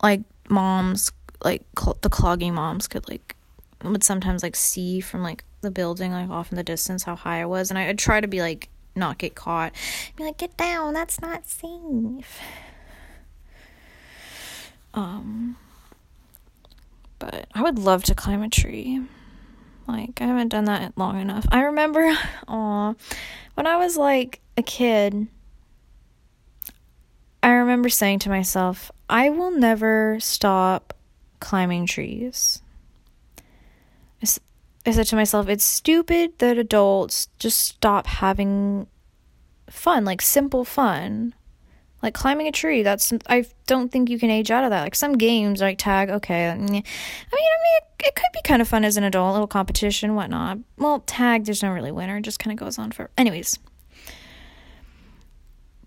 like 0.03 0.21
moms 0.49 1.12
like 1.43 1.63
cl- 1.77 1.97
the 2.01 2.10
clogging 2.10 2.53
moms 2.53 2.88
could 2.88 3.08
like 3.10 3.36
would 3.84 4.03
sometimes 4.03 4.43
like 4.43 4.56
see 4.56 4.99
from 4.99 5.21
like 5.23 5.43
the 5.62 5.71
building 5.71 6.12
like 6.12 6.30
off 6.30 6.51
in 6.51 6.56
the 6.56 6.63
distance 6.63 7.03
how 7.03 7.15
high 7.15 7.41
i 7.41 7.45
was 7.45 7.69
and 7.69 7.77
i 7.77 7.88
would 7.88 7.99
try 7.99 8.21
to 8.21 8.27
be 8.27 8.41
like 8.41 8.69
not 8.97 9.17
get 9.17 9.36
caught. 9.36 9.73
Be 10.15 10.23
like, 10.23 10.38
get 10.38 10.58
down, 10.58 10.93
that's 10.93 11.21
not 11.21 11.47
safe. 11.47 12.39
Um, 14.93 15.58
but 17.19 17.47
I 17.53 17.62
would 17.62 17.77
love 17.77 18.03
to 18.06 18.15
climb 18.15 18.41
a 18.41 18.49
tree. 18.49 19.01
Like, 19.88 20.21
I 20.21 20.26
haven't 20.26 20.50
done 20.50 20.65
that 20.65 20.97
long 20.97 21.19
enough. 21.19 21.45
I 21.52 21.63
remember, 21.63 22.13
aw, 22.47 22.93
when 23.54 23.67
I 23.67 23.78
was 23.78 23.97
like 23.97 24.41
a 24.58 24.63
kid, 24.63 25.28
I 27.41 27.52
remember 27.52 27.89
saying 27.89 28.19
to 28.19 28.30
myself, 28.30 28.91
I 29.10 29.30
will 29.30 29.52
never 29.52 30.19
stop 30.19 30.93
climbing 31.39 31.86
trees. 31.86 32.62
I 34.88 34.91
said 34.91 35.08
to 35.08 35.17
myself, 35.17 35.50
it's 35.50 35.65
stupid 35.65 36.39
that 36.39 36.58
adults 36.58 37.28
just 37.39 37.60
stop 37.60 38.08
having 38.08 38.88
fun, 39.69 40.06
like 40.06 40.21
simple 40.21 40.63
fun. 40.63 41.34
Like 42.08 42.13
climbing 42.13 42.48
a 42.48 42.54
tree, 42.54 42.84
that's 42.84 43.12
I 43.28 43.43
don't 43.65 43.91
think 43.91 44.10
you 44.10 44.17
can 44.17 44.30
age 44.30 44.50
out 44.50 44.63
of 44.63 44.70
that. 44.70 44.82
Like 44.82 44.96
some 44.96 45.17
games 45.17 45.60
like 45.60 45.78
tag, 45.78 46.10
okay. 46.10 46.48
I 46.50 46.56
mean, 46.56 46.70
I 46.70 46.72
mean, 46.72 46.82
it, 46.82 47.84
it 48.00 48.15
could 48.15 48.32
be 48.34 48.39
kind 48.46 48.62
of 48.62 48.67
fun 48.70 48.86
as 48.86 48.96
an 48.96 49.04
adult, 49.04 49.32
a 49.32 49.34
little 49.34 49.46
competition, 49.46 50.15
whatnot. 50.15 50.60
Well, 50.78 51.02
tag, 51.02 51.43
there's 51.43 51.62
no 51.62 51.70
really 51.70 51.91
winner, 51.91 52.15
it 52.15 52.22
just 52.22 52.39
kind 52.39 52.58
of 52.58 52.65
goes 52.65 52.80
on 52.80 52.91
for. 52.91 53.10
Anyways, 53.17 53.60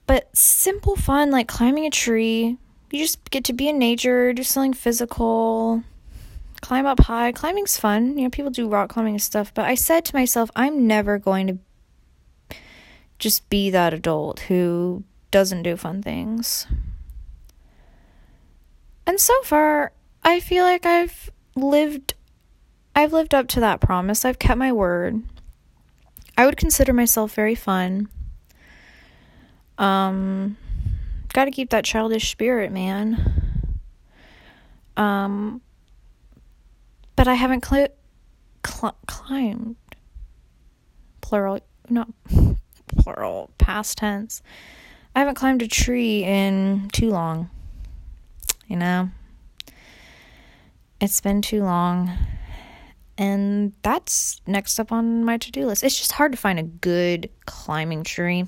but 0.06 0.28
simple 0.37 0.94
fun 0.94 1.30
like 1.30 1.48
climbing 1.48 1.87
a 1.87 1.90
tree, 1.90 2.59
you 2.90 2.98
just 2.98 3.30
get 3.30 3.44
to 3.44 3.54
be 3.54 3.70
in 3.70 3.78
nature, 3.78 4.35
do 4.35 4.42
something 4.42 4.74
physical, 4.74 5.83
climb 6.61 6.85
up 6.85 7.00
high. 7.00 7.33
Climbing's 7.33 7.78
fun. 7.78 8.18
You 8.18 8.24
know, 8.24 8.30
people 8.30 8.50
do 8.50 8.68
rock 8.68 8.90
climbing 8.90 9.14
and 9.14 9.22
stuff, 9.22 9.54
but 9.54 9.64
I 9.64 9.74
said 9.74 10.04
to 10.04 10.14
myself, 10.14 10.50
I'm 10.54 10.87
never 10.87 11.18
going 11.18 11.46
to 11.46 12.56
just 13.18 13.48
be 13.48 13.70
that 13.70 13.94
adult 13.94 14.40
who 14.40 15.04
doesn't 15.30 15.62
do 15.62 15.76
fun 15.76 16.02
things. 16.02 16.66
And 19.06 19.20
so 19.20 19.34
far, 19.42 19.92
I 20.22 20.40
feel 20.40 20.64
like 20.64 20.86
I've 20.86 21.30
lived 21.56 22.14
I've 22.94 23.12
lived 23.12 23.34
up 23.34 23.48
to 23.48 23.60
that 23.60 23.80
promise. 23.80 24.24
I've 24.24 24.38
kept 24.38 24.58
my 24.58 24.72
word. 24.72 25.22
I 26.36 26.44
would 26.46 26.56
consider 26.56 26.92
myself 26.92 27.34
very 27.34 27.54
fun. 27.54 28.08
Um 29.78 30.56
got 31.32 31.44
to 31.44 31.50
keep 31.50 31.70
that 31.70 31.84
childish 31.84 32.30
spirit, 32.30 32.72
man. 32.72 33.70
Um 34.96 35.60
but 37.16 37.28
I 37.28 37.34
haven't 37.34 37.64
cl- 37.64 37.88
cl- 38.66 38.96
climbed. 39.06 39.76
Plural, 41.20 41.60
not 41.88 42.08
plural, 42.96 43.50
past 43.58 43.98
tense. 43.98 44.42
I 45.14 45.20
haven't 45.20 45.34
climbed 45.34 45.62
a 45.62 45.68
tree 45.68 46.24
in 46.24 46.88
too 46.92 47.10
long. 47.10 47.50
You 48.66 48.76
know? 48.76 49.10
It's 51.00 51.20
been 51.20 51.42
too 51.42 51.62
long. 51.62 52.10
And 53.18 53.74
that's 53.82 54.40
next 54.46 54.80
up 54.80 54.92
on 54.92 55.24
my 55.24 55.36
to 55.36 55.52
do 55.52 55.66
list. 55.66 55.84
It's 55.84 55.98
just 55.98 56.12
hard 56.12 56.32
to 56.32 56.38
find 56.38 56.58
a 56.58 56.62
good 56.62 57.28
climbing 57.44 58.02
tree. 58.02 58.46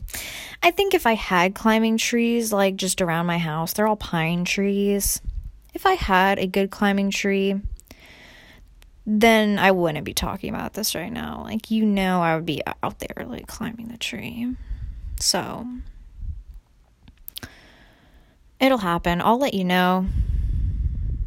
I 0.63 0.71
think 0.71 0.95
if 0.95 1.07
I 1.07 1.15
had 1.15 1.55
climbing 1.55 1.99
trees 1.99 2.53
like 2.53 2.77
just 2.77 3.03
around 3.03 3.27
my 3.27 3.37
house, 3.37 3.75
they're 3.75 3.87
all 3.87 3.97
pine 3.97 4.47
trees. 4.47 5.21
If 5.75 5.85
I 5.85 5.93
had 5.93 6.39
a 6.39 6.47
good 6.47 6.71
climbing 6.71 7.11
tree, 7.11 7.61
then 9.05 9.59
I 9.59 9.73
wouldn't 9.73 10.05
be 10.05 10.15
talking 10.15 10.55
about 10.55 10.75
this 10.75 10.95
right 10.95 11.13
now. 11.13 11.43
Like, 11.45 11.71
you 11.71 11.85
know, 11.85 12.23
I 12.23 12.35
would 12.35 12.47
be 12.47 12.63
out 12.83 12.99
there, 12.99 13.27
like, 13.27 13.47
climbing 13.47 13.89
the 13.89 13.99
tree. 13.99 14.55
So, 15.21 15.67
it'll 18.63 18.79
happen. 18.79 19.21
I'll 19.21 19.39
let 19.39 19.55
you 19.55 19.65
know 19.65 20.07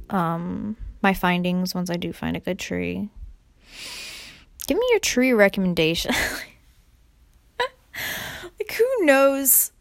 um, 0.09 0.75
my 1.01 1.13
findings 1.13 1.75
once 1.75 1.89
I 1.89 1.97
do 1.97 2.13
find 2.13 2.35
a 2.35 2.39
good 2.39 2.57
tree. 2.57 3.09
Give 4.67 4.77
me 4.77 4.87
your 4.89 4.99
tree 4.99 5.33
recommendation. 5.33 6.13
like, 7.59 8.71
who 8.71 9.05
knows 9.05 9.71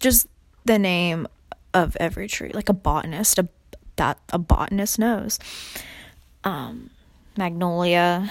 just 0.00 0.26
the 0.64 0.78
name 0.78 1.28
of 1.72 1.96
every 2.00 2.26
tree? 2.26 2.50
Like 2.52 2.68
a 2.68 2.74
botanist, 2.74 3.38
a 3.38 3.48
that 3.96 4.18
a 4.32 4.38
botanist 4.38 4.98
knows 4.98 5.38
um, 6.44 6.90
Magnolia. 7.36 8.30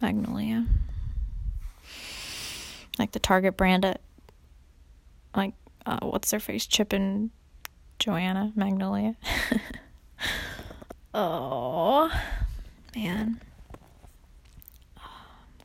Magnolia. 0.00 0.66
Like 2.98 3.12
the 3.12 3.18
Target 3.18 3.56
brand 3.56 3.84
at, 3.84 4.00
like, 5.36 5.54
uh, 5.84 5.98
what's 6.02 6.30
their 6.30 6.40
face? 6.40 6.66
Chip 6.66 6.92
and 6.92 7.30
Joanna 7.98 8.52
Magnolia. 8.54 9.16
oh, 11.14 12.10
man. 12.94 13.40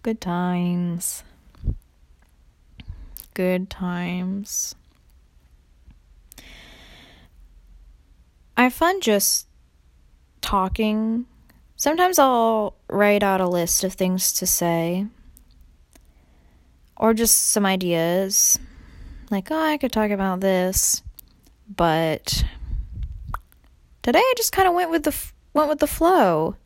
Good 0.03 0.19
times. 0.19 1.23
Good 3.33 3.69
times. 3.69 4.75
I 8.57 8.69
find 8.69 9.01
just 9.01 9.47
talking, 10.41 11.25
sometimes 11.75 12.19
I'll 12.19 12.75
write 12.89 13.23
out 13.23 13.41
a 13.41 13.47
list 13.47 13.83
of 13.83 13.93
things 13.93 14.33
to 14.33 14.45
say 14.45 15.07
or 16.97 17.13
just 17.13 17.47
some 17.47 17.65
ideas. 17.65 18.59
Like, 19.31 19.49
oh, 19.49 19.57
I 19.59 19.77
could 19.77 19.93
talk 19.93 20.11
about 20.11 20.41
this, 20.41 21.01
but 21.73 22.43
today 24.03 24.19
I 24.19 24.33
just 24.35 24.51
kind 24.51 24.67
of 24.67 24.73
went 24.73 24.91
with 24.91 25.03
the 25.03 25.15
went 25.53 25.69
with 25.69 25.79
the 25.79 25.87
flow. 25.87 26.57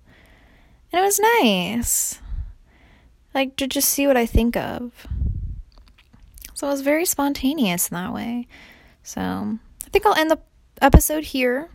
And 0.91 0.99
it 0.99 1.05
was 1.05 1.19
nice. 1.19 2.19
Like 3.35 3.55
to 3.57 3.67
just 3.67 3.89
see 3.89 4.07
what 4.07 4.17
I 4.17 4.25
think 4.25 4.57
of. 4.57 5.05
So 6.55 6.67
it 6.67 6.71
was 6.71 6.81
very 6.81 7.05
spontaneous 7.05 7.89
in 7.89 7.95
that 7.95 8.13
way. 8.13 8.47
So, 9.03 9.21
I 9.21 9.89
think 9.91 10.05
I'll 10.05 10.15
end 10.15 10.31
the 10.31 10.39
episode 10.81 11.25
here. 11.25 11.69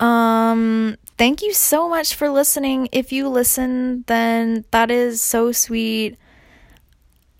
Um, 0.00 0.96
thank 1.16 1.40
you 1.40 1.54
so 1.54 1.88
much 1.88 2.14
for 2.14 2.28
listening. 2.28 2.88
If 2.92 3.12
you 3.12 3.28
listen, 3.28 4.04
then 4.06 4.64
that 4.72 4.90
is 4.90 5.22
so 5.22 5.52
sweet. 5.52 6.18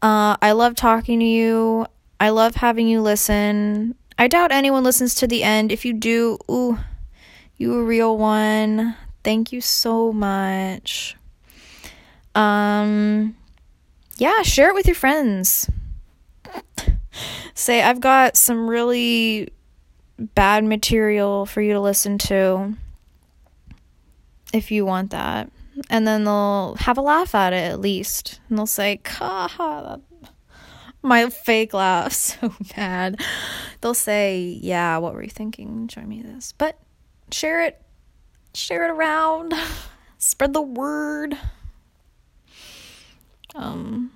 Uh, 0.05 0.37
I 0.43 0.53
love 0.53 0.75
talking 0.75 1.19
to 1.21 1.25
you. 1.25 1.87
I 2.21 2.29
love 2.29 2.57
having 2.57 2.87
you 2.87 3.01
listen. 3.01 3.95
I 4.19 4.29
doubt 4.29 4.53
anyone 4.53 4.85
listens 4.85 5.15
to 5.15 5.27
the 5.27 5.43
end. 5.43 5.73
If 5.73 5.87
you 5.87 5.95
do, 5.95 6.37
ooh, 6.51 6.79
you 7.57 7.79
a 7.79 7.83
real 7.83 8.19
one. 8.19 8.97
Thank 9.23 9.51
you 9.51 9.63
so 9.63 10.13
much. 10.13 11.17
Um, 12.35 13.35
yeah, 14.19 14.43
share 14.43 14.69
it 14.69 14.75
with 14.75 14.87
your 14.87 14.95
friends. 14.95 15.71
Say, 17.55 17.81
I've 17.83 18.01
got 18.01 18.37
some 18.37 18.69
really 18.69 19.49
bad 20.19 20.65
material 20.65 21.47
for 21.47 21.63
you 21.63 21.73
to 21.73 21.81
listen 21.81 22.19
to 22.19 22.75
if 24.53 24.71
you 24.71 24.85
want 24.85 25.13
that 25.13 25.51
and 25.91 26.07
then 26.07 26.25
they'll 26.25 26.77
have 26.81 26.99
a 26.99 27.03
laugh 27.03 27.35
at 27.35 27.53
it 27.53 27.71
at 27.71 27.81
least. 27.81 28.41
And 28.49 28.59
they'll 28.59 28.67
say, 28.67 29.01
ha 29.07 29.99
my 31.05 31.29
fake 31.29 31.75
laugh 31.75 32.13
so 32.15 32.53
bad. 32.75 33.21
They'll 33.81 33.95
say, 33.95 34.59
Yeah, 34.61 34.97
what 34.99 35.15
were 35.15 35.23
you 35.23 35.31
thinking? 35.31 35.87
Show 35.87 36.01
me 36.01 36.23
this. 36.23 36.53
But 36.57 36.79
share 37.31 37.63
it. 37.63 37.81
Share 38.55 38.87
it 38.87 38.91
around. 38.91 39.55
Spread 40.19 40.53
the 40.55 40.63
word. 40.63 41.39
Um 43.55 44.11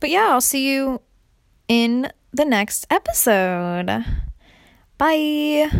But 0.00 0.10
yeah, 0.10 0.28
I'll 0.30 0.40
see 0.40 0.70
you 0.70 1.00
in 1.66 2.12
the 2.32 2.44
next 2.44 2.86
episode. 2.90 4.04
Bye. 4.98 5.70